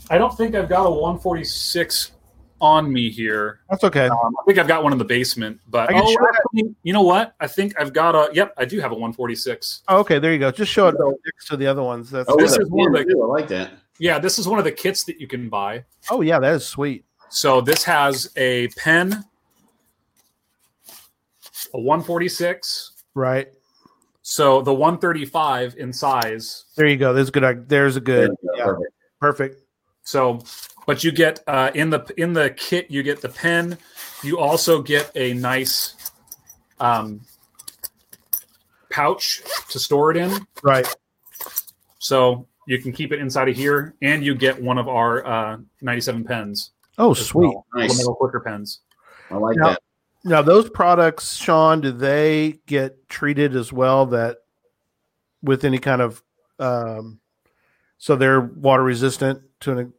[0.09, 2.11] I don't think I've got a 146
[2.59, 3.61] on me here.
[3.69, 4.07] That's okay.
[4.07, 6.93] Um, I think I've got one in the basement, but I oh, show actually, you
[6.93, 7.33] know what?
[7.39, 8.29] I think I've got a.
[8.33, 9.83] Yep, I do have a 146.
[9.87, 10.51] Oh, okay, there you go.
[10.51, 12.09] Just show it next to the other ones.
[12.11, 13.23] That's Oh, This is one of the- too.
[13.23, 13.71] I like that.
[13.99, 15.85] Yeah, this is one of the kits that you can buy.
[16.09, 17.05] oh yeah, that is sweet.
[17.29, 19.23] So this has a pen,
[21.73, 23.49] a 146, Right.
[24.21, 26.65] So the 135 in size.
[26.75, 27.13] There you go.
[27.13, 27.67] There's a good.
[27.69, 28.31] There's a good.
[28.55, 28.93] Yeah, Perfect.
[29.19, 29.61] perfect.
[30.03, 30.41] So,
[30.85, 33.77] but you get uh, in the in the kit, you get the pen.
[34.23, 35.95] You also get a nice
[36.79, 37.21] um,
[38.91, 40.45] pouch to store it in.
[40.63, 40.87] Right.
[41.99, 45.57] So you can keep it inside of here, and you get one of our uh,
[45.81, 46.71] 97 pens.
[46.97, 47.47] Oh, sweet.
[47.47, 47.97] well, Nice.
[47.97, 48.81] Metal quicker pens.
[49.31, 49.81] I like Now- that.
[50.23, 54.05] Now, those products, Sean, do they get treated as well?
[54.07, 54.37] That
[55.41, 56.21] with any kind of,
[56.59, 57.19] um,
[57.97, 59.93] so they're water resistant to an.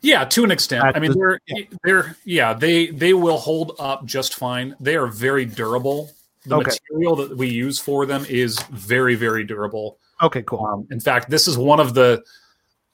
[0.00, 0.84] Yeah, to an extent.
[0.96, 1.64] I mean, they're Yeah.
[1.84, 4.74] they're yeah they they will hold up just fine.
[4.80, 6.10] They are very durable.
[6.44, 6.70] The Okay.
[6.90, 9.98] material that we use for them is very very durable.
[10.20, 10.66] Okay, cool.
[10.66, 12.22] Um, in fact, this is one of the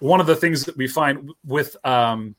[0.01, 2.35] one of the things that we find with um,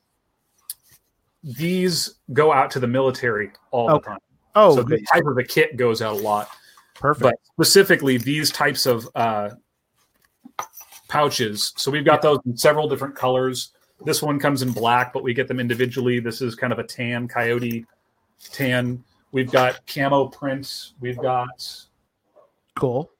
[1.43, 4.17] these go out to the military all the time.
[4.55, 6.49] Oh, so this type of a kit goes out a lot.
[6.95, 7.21] perfect.
[7.23, 9.51] But specifically, these types of uh,
[11.07, 11.73] pouches.
[11.77, 13.71] So we've got those in several different colors.
[14.05, 16.19] This one comes in black, but we get them individually.
[16.19, 17.85] This is kind of a tan, coyote
[18.51, 19.03] tan.
[19.31, 20.93] We've got camo print.
[20.99, 21.47] We've got
[22.75, 23.11] cool.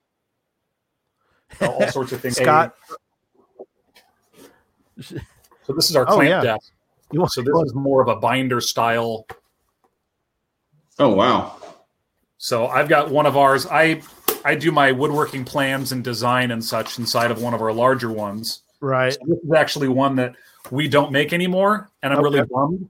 [1.60, 2.36] uh, all sorts of things.
[2.36, 2.74] Scott,
[5.00, 6.42] So this is our Oh, clamp yeah.
[6.42, 6.72] desk.
[7.12, 9.26] You want So this is more of a binder style.
[10.98, 11.56] Oh wow.
[12.38, 13.66] So I've got one of ours.
[13.66, 14.02] I
[14.44, 18.10] I do my woodworking plans and design and such inside of one of our larger
[18.10, 18.62] ones.
[18.80, 19.12] right?
[19.12, 20.34] So this is actually one that
[20.70, 22.88] we don't make anymore, and I'm really bummed.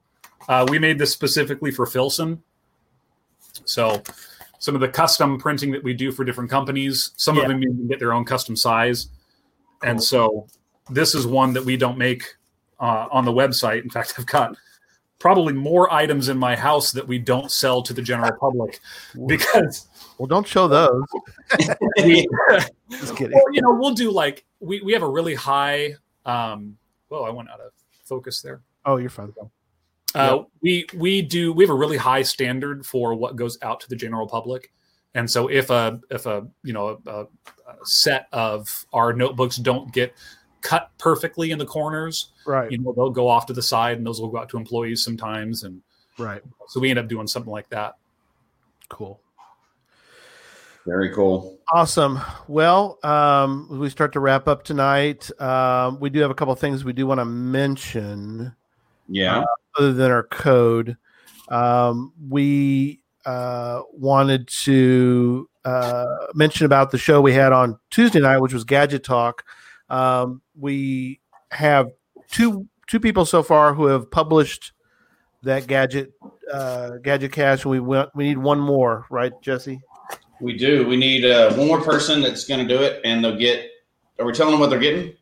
[0.49, 2.43] Uh, we made this specifically for Filson.
[3.65, 4.03] So
[4.61, 7.43] some of the custom printing that we do for different companies, some Yeah.
[7.43, 9.09] of them even get their own custom size,
[9.83, 10.47] and so
[10.91, 12.25] this is one that we don't make
[12.81, 13.83] uh, on the website.
[13.83, 14.57] In fact, I've got
[15.21, 18.81] probably more items in my house that we don't sell to the general public
[19.27, 19.87] because
[20.19, 21.05] Well, don't show those.
[21.61, 23.33] Just kidding.
[23.33, 25.95] Well, you know, we'll do like we, we have a really high
[26.27, 26.77] um
[27.09, 27.73] well, I went out of
[28.05, 28.63] focus there.
[28.85, 29.33] Oh, you're fine.
[30.15, 33.89] Uh we we do we have a really high standard for what goes out to
[33.89, 34.73] the general public.
[35.15, 37.27] And so if a if a you know a, a
[37.85, 40.15] set of our notebooks don't get
[40.63, 42.71] cut perfectly in the corners, Right.
[42.71, 45.03] you know, they'll go off to the side and those will go out to employees
[45.03, 45.81] sometimes and
[46.19, 46.43] Right.
[46.69, 47.97] so we end up doing something like that.
[48.89, 49.21] Cool.
[50.87, 51.59] Very cool.
[51.73, 52.19] Awesome.
[52.49, 56.53] Well, um, as we start to wrap up tonight, um, we do have a couple
[56.53, 58.55] of things we do want to mention.
[59.09, 59.45] Yeah.
[59.79, 60.97] other than our code.
[61.49, 68.39] Um, we uh, wanted to uh, mention about the show we had on Tuesday night,
[68.39, 69.45] which was Gadget Talk.
[69.91, 71.21] Um, we
[71.51, 71.91] have
[72.31, 74.73] two two people so far who have published
[75.43, 76.13] that gadget
[76.53, 77.65] uh, gadget cache.
[77.65, 79.81] We went, we need one more, right, Jesse?
[80.41, 80.87] We do.
[80.87, 83.67] We need uh, one more person that's going to do it, and they'll get.
[84.19, 85.15] Are we telling them what they're getting?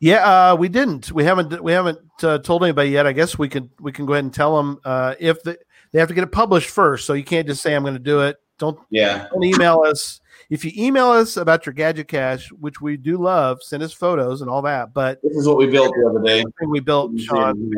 [0.00, 1.12] Yeah, uh, we didn't.
[1.12, 1.62] We haven't.
[1.62, 3.06] We haven't uh, told anybody yet.
[3.06, 3.68] I guess we could.
[3.80, 5.58] We can go ahead and tell them uh, if the,
[5.92, 7.06] they have to get it published first.
[7.06, 8.36] So you can't just say I'm going to do it.
[8.58, 9.28] Don't Yeah.
[9.32, 10.20] don't email us.
[10.50, 14.40] If you email us about your gadget cache, which we do love, send us photos
[14.40, 14.92] and all that.
[14.94, 16.44] But This is what we built the other day.
[16.66, 17.70] we built, Sean,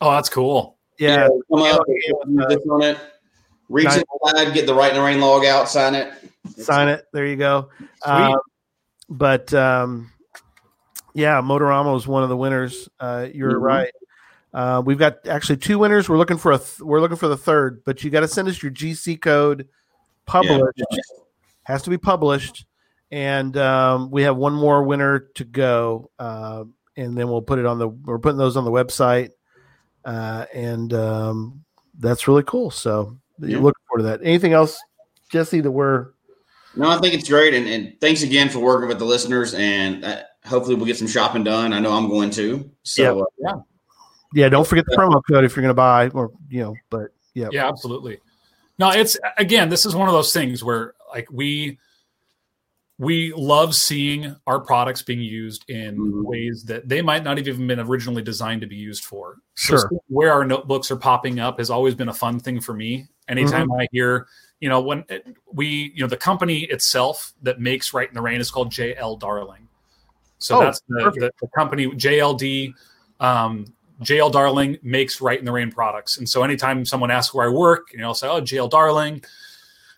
[0.00, 0.78] Oh, that's cool.
[0.98, 2.98] yeah, Come up, Yeah, use this on it.
[3.68, 4.02] Reach Nice.
[4.24, 6.12] inside, get the Rite in the Rain log out, sign it.
[6.56, 7.06] sign it.
[7.12, 7.68] There you go.
[8.04, 8.34] Um,
[9.08, 10.10] but um,
[11.14, 12.88] yeah, Motorama was one of the winners.
[13.00, 13.62] Uh, you're Mhm.
[13.62, 13.92] right.
[14.54, 16.08] Uh, we've got actually two winners.
[16.08, 16.58] We're looking for a.
[16.58, 19.66] Th- we're looking for the third, but you got to send us your GC code.
[20.26, 20.98] Published Yeah.
[21.64, 22.64] has to be published,
[23.10, 26.64] and um, we have one more winner to go, uh,
[26.96, 27.88] and then we'll put it on the.
[27.88, 29.30] We're putting those on the website,
[30.04, 31.64] uh, and um,
[31.98, 32.70] that's really cool.
[32.70, 33.58] So Yeah.
[33.58, 34.20] look forward to that.
[34.22, 34.78] Anything else,
[35.30, 35.60] Jesse?
[35.60, 36.12] That we're
[36.74, 39.54] No, I think it's great, and, and thanks again for working with the listeners.
[39.54, 41.72] And uh, hopefully, we'll get some shopping done.
[41.72, 42.70] I know I'm going to.
[42.84, 43.58] So uh,
[44.34, 47.08] Yeah, don't forget the promo code if you're going to buy, or you know, but
[47.34, 48.20] yeah, Yeah, absolutely.
[48.78, 51.78] No, it's again, this is one of those things where like we
[52.98, 56.24] we love seeing our products being used in Mhm.
[56.24, 59.38] ways that they might not have even been originally designed to be used for.
[59.54, 59.78] Sure.
[59.78, 63.08] So where our notebooks are popping up has always been a fun thing for me.
[63.28, 63.80] Anytime Mm-hmm.
[63.80, 64.26] I hear,
[64.60, 68.20] you know, when it, we, you know, the company itself that makes Rite in the
[68.22, 69.68] Rain is called JL Darling.
[70.38, 72.72] So Oh, that's the, the, the company JLD.
[73.20, 73.66] Um,
[74.02, 77.50] JL Darling makes Rite in the Rain products, and so anytime someone asks where I
[77.52, 79.22] work, you know, I'll say, "Oh, JL Darling."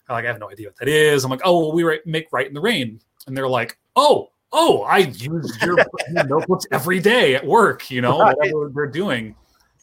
[0.09, 1.25] I'm like, I have no idea what that is.
[1.25, 4.31] I'm like, "Oh, well, we write, make Rite in the Rain," and they're like, "Oh,
[4.53, 5.77] oh, I use your
[6.11, 8.37] notebooks every day at work." You know, Right.
[8.37, 9.35] whatever they're doing,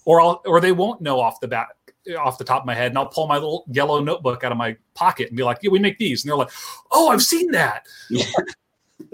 [0.05, 1.67] or I'll, or they won't know off the bat.
[2.17, 4.57] off the top of my head, and I'll pull my little yellow notebook out of
[4.57, 6.49] my pocket and be like, "Yeah, we make these," and they're like,
[6.91, 7.85] "Oh, I've seen that,"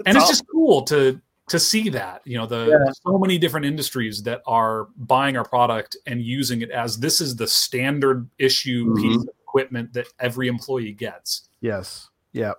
[0.06, 2.92] and it's just cool to to see that you know the Yeah.
[3.06, 7.36] so many different industries that are buying our product and using it as this is
[7.36, 11.48] the standard issue piece of equipment that every employee gets.
[11.60, 12.10] Yes.
[12.32, 12.52] Yeah.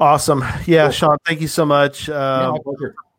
[0.00, 0.44] Awesome.
[0.66, 2.58] Yeah, Sean, thank you so much Yeah, um,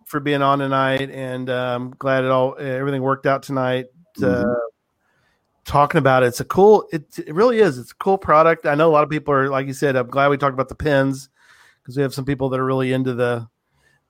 [0.05, 3.87] for being on tonight, and um, glad it all everything worked out tonight.
[4.23, 4.43] Uh,
[5.65, 6.87] talking about it, it's a cool.
[6.91, 7.77] It it really is.
[7.77, 8.65] It's a cool product.
[8.65, 9.95] I know a lot of people are like you said.
[9.95, 11.29] I'm glad we talked about the pins
[11.81, 13.47] because we have some people that are really into the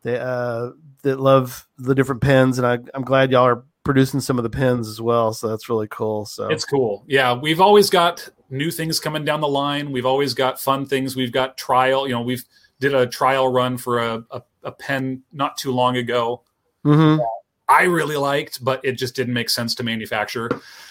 [0.02, 0.72] the uh,
[1.04, 4.50] that love the different pins, and I, I'm glad y'all are producing some of the
[4.50, 5.34] pins as well.
[5.34, 6.26] So that's really cool.
[6.26, 7.04] So It's cool.
[7.08, 9.92] Yeah, we've always got new things coming down the line.
[9.92, 11.16] We've always got fun things.
[11.16, 12.08] We've got trial.
[12.08, 12.46] You know, we've
[12.80, 16.44] did a trial run for a, a, a pen not too long ago.
[16.86, 17.20] Mhm.
[17.68, 20.50] I really liked, but it just didn't make sense to manufacture.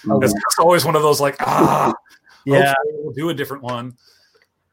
[0.09, 1.93] Oh, It's, always one of those like, ah,
[2.45, 3.97] yeah, we'll do a different one.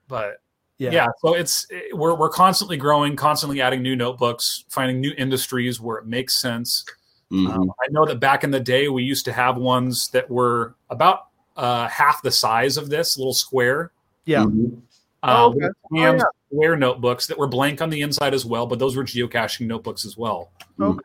[0.08, 0.38] But
[0.78, 5.14] yeah, yeah, so it's it- we're we're constantly growing, constantly adding new notebooks, finding new
[5.18, 6.86] industries where it makes sense.
[7.32, 7.52] Mhm.
[7.54, 10.76] Um, I know that back in the day, we used to have ones that were
[10.90, 11.28] about
[11.58, 13.92] uh, half the size of this little square.
[14.26, 14.44] yeah.
[14.44, 14.82] Mhm.
[15.24, 15.60] Uh, Oh, okay.
[15.92, 16.24] little Oh, yeah.
[16.52, 20.06] square notebooks that were blank on the inside as well, but those were geocaching notebooks
[20.06, 20.52] as well.
[20.80, 21.00] Okay.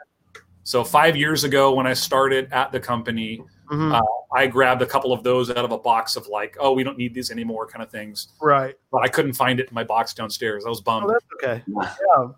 [0.64, 3.94] So five years ago, when I started at the company, Mhm.
[3.94, 4.02] uh,
[4.34, 6.98] I grabbed a couple of those out of a box of like, oh, we don't
[6.98, 8.28] need these anymore, kind of things.
[8.40, 8.74] right.
[8.90, 10.64] But I couldn't find it in my box downstairs.
[10.66, 11.06] I was bummed.
[11.08, 11.62] Oh, that's okay.
[11.68, 12.28] Yeah,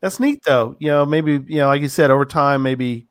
[0.00, 0.76] that's neat though.
[0.78, 3.06] You know, maybe you know, like you said, over time, maybe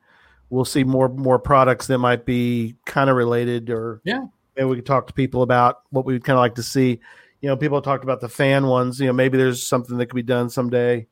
[0.50, 4.24] we'll see more more products that might be kind of related, or Yeah.
[4.56, 6.98] maybe we could talk to people about what we would kind of like to see.
[7.40, 8.98] You know, people talked about the fan ones.
[9.00, 11.06] You know, maybe there's something that could be done someday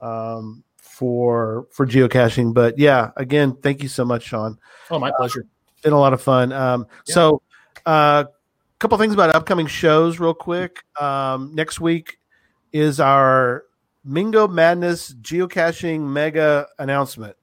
[0.00, 2.54] um, for for geocaching.
[2.54, 4.58] But yeah, again, thank you so much, Sean.
[4.90, 5.44] oh, my pleasure.
[5.82, 6.52] Been a lot of fun.
[6.52, 7.14] Um, Yeah.
[7.14, 7.42] So,
[7.86, 8.24] a uh,
[8.78, 10.82] couple things about upcoming shows, real quick.
[11.00, 12.18] Um, next week
[12.72, 13.64] is our
[14.04, 17.36] Mingo Madness geocaching mega announcement.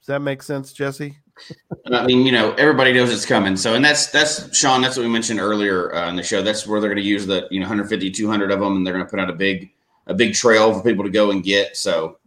[0.00, 1.16] Does that make sense, Jesse?
[1.92, 3.56] I mean, you know, everybody knows it's coming.
[3.56, 4.80] So, and that's that's Sean.
[4.82, 6.42] That's what we mentioned earlier uh, in the show.
[6.42, 8.94] That's where they're going to use the you know 150, 200 of them, and they're
[8.94, 9.70] going to put out a big
[10.06, 11.76] a big trail for people to go and get.
[11.76, 12.18] So,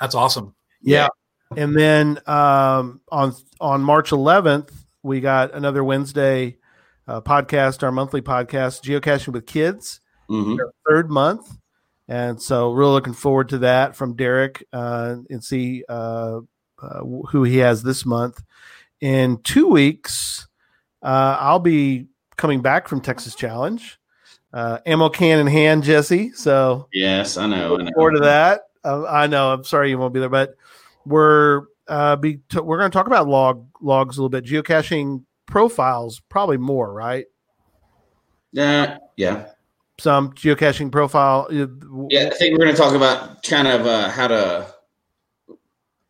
[0.00, 0.54] That's awesome.
[0.82, 1.08] Yeah.
[1.56, 4.70] And then um, on on March 11th,
[5.02, 6.58] we got another Wednesday
[7.06, 10.00] uh, podcast, our monthly podcast, geocaching with kids.
[10.30, 10.58] mhm.
[10.86, 11.56] third month.
[12.06, 16.40] And so, really looking forward to that from Derek uh, and see uh,
[16.82, 17.00] uh,
[17.30, 18.42] who he has this month.
[19.00, 20.48] In two weeks,
[21.02, 22.06] uh, I'll be
[22.36, 23.98] coming back from Texas Challenge,
[24.54, 26.32] uh, ammo can in hand, Jesse.
[26.32, 27.78] So, yes, I know.
[27.78, 27.90] I know.
[27.94, 28.62] forward to that.
[28.84, 29.52] I know.
[29.52, 30.54] I'm sorry you won't be there, but
[31.06, 35.24] we're uh, be t- we're going to talk about log logs a little bit, geocaching
[35.46, 37.24] profiles, probably more, right?
[38.58, 39.46] Uh, yeah,
[39.98, 41.48] Some geocaching profile.
[41.50, 41.66] yeah.
[42.26, 44.66] I think we're going to talk about kind of uh, how to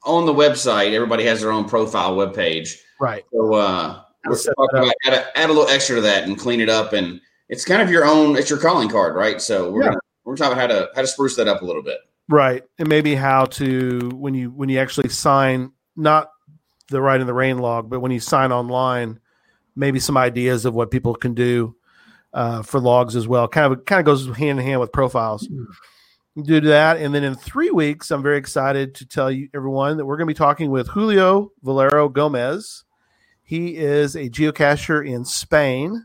[0.04, 0.92] on the website.
[0.92, 2.76] Everybody has their own profile webpage.
[3.00, 3.24] right.
[3.32, 6.24] So uh, we're set talking that about how to add a little extra to that
[6.24, 8.36] and clean it up, and it's kind of your own.
[8.36, 9.40] It's your calling card, right?
[9.40, 9.88] So we're Yeah.
[9.90, 11.98] gonna, we're talking about how to how to spruce that up a little bit.
[12.28, 12.62] Right.
[12.78, 16.30] And maybe how to when you when you actually sign not
[16.88, 19.20] the Rite in the Rain log, but when you sign online,
[19.74, 21.74] maybe some ideas of what people can do
[22.34, 23.48] uh, for logs as well.
[23.48, 25.48] Kind of kind of goes hand in hand with profiles.
[26.40, 30.06] Do that, and then in three weeks, I'm very excited to tell you everyone that
[30.06, 32.84] we're going to be talking with Julio Valero Gomez.
[33.42, 36.04] He is a geocacher in Spain.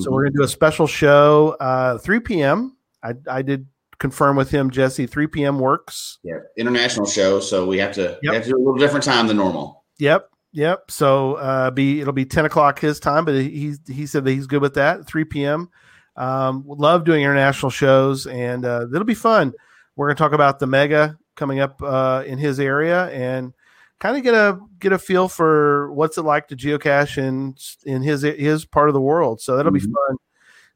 [0.00, 2.78] So we're going to do a special show, uh, 3 p.m.
[3.02, 3.66] I, I did
[4.04, 5.06] confirm with him, Jesse.
[5.06, 5.58] 3 p.m.
[5.58, 6.18] works.
[6.22, 9.26] yeah, international show, so we have to we have to do a little different time
[9.28, 9.82] than normal.
[9.98, 10.90] Yep, yep.
[10.90, 14.46] So uh, be it'll be 10 o'clock his time, but he he said that he's
[14.46, 15.06] good with that.
[15.06, 15.70] 3 p.m.
[16.16, 19.54] Um, love doing international shows, and uh, it'll be fun.
[19.96, 23.54] We're going to talk about the mega coming up uh, in his area and
[24.00, 27.54] kind of get a get a feel for what's it like to geocache in
[27.86, 29.40] in his his part of the world.
[29.40, 29.92] So that'll be Mhm.
[29.94, 30.16] fun.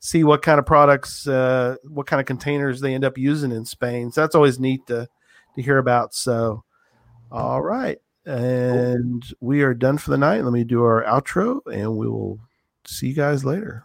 [0.01, 3.65] See what kind of products, uh, what kind of containers they end up using in
[3.65, 4.13] Spain.
[4.13, 5.09] So that's always neat to
[5.57, 6.15] to hear about.
[6.15, 6.63] So,
[7.33, 10.45] all right, and we are done for the night.
[10.45, 12.39] Let me do our outro, and we will
[12.87, 13.85] see you guys later.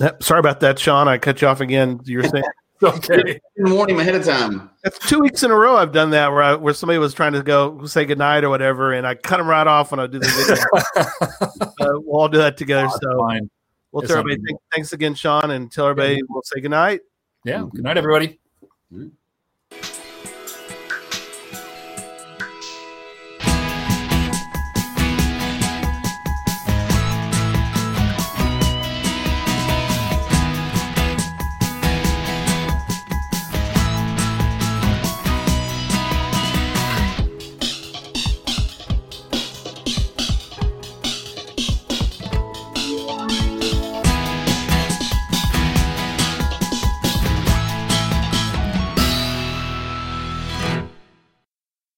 [0.00, 1.08] Yep, Sorry about that, Sean.
[1.08, 2.00] I cut you off again.
[2.04, 2.44] You're saying
[2.82, 3.38] okay.
[3.56, 4.70] Didn't warn him ahead of time.
[4.82, 7.34] That's two weeks in a row I've done that where I, where somebody was trying
[7.34, 10.18] to go say goodnight or whatever, and I cut them right off when I do
[10.18, 10.26] the
[10.96, 11.66] video.
[11.86, 12.84] uh, we'll all do that together.
[12.86, 13.50] That's so fine.
[13.92, 17.00] we'll It's tell everybody not- thanks again, Sean, and tell everybody we'll say goodnight.
[17.44, 17.66] Yeah.
[17.70, 18.40] Good night, everybody.
[18.92, 19.10] Mm.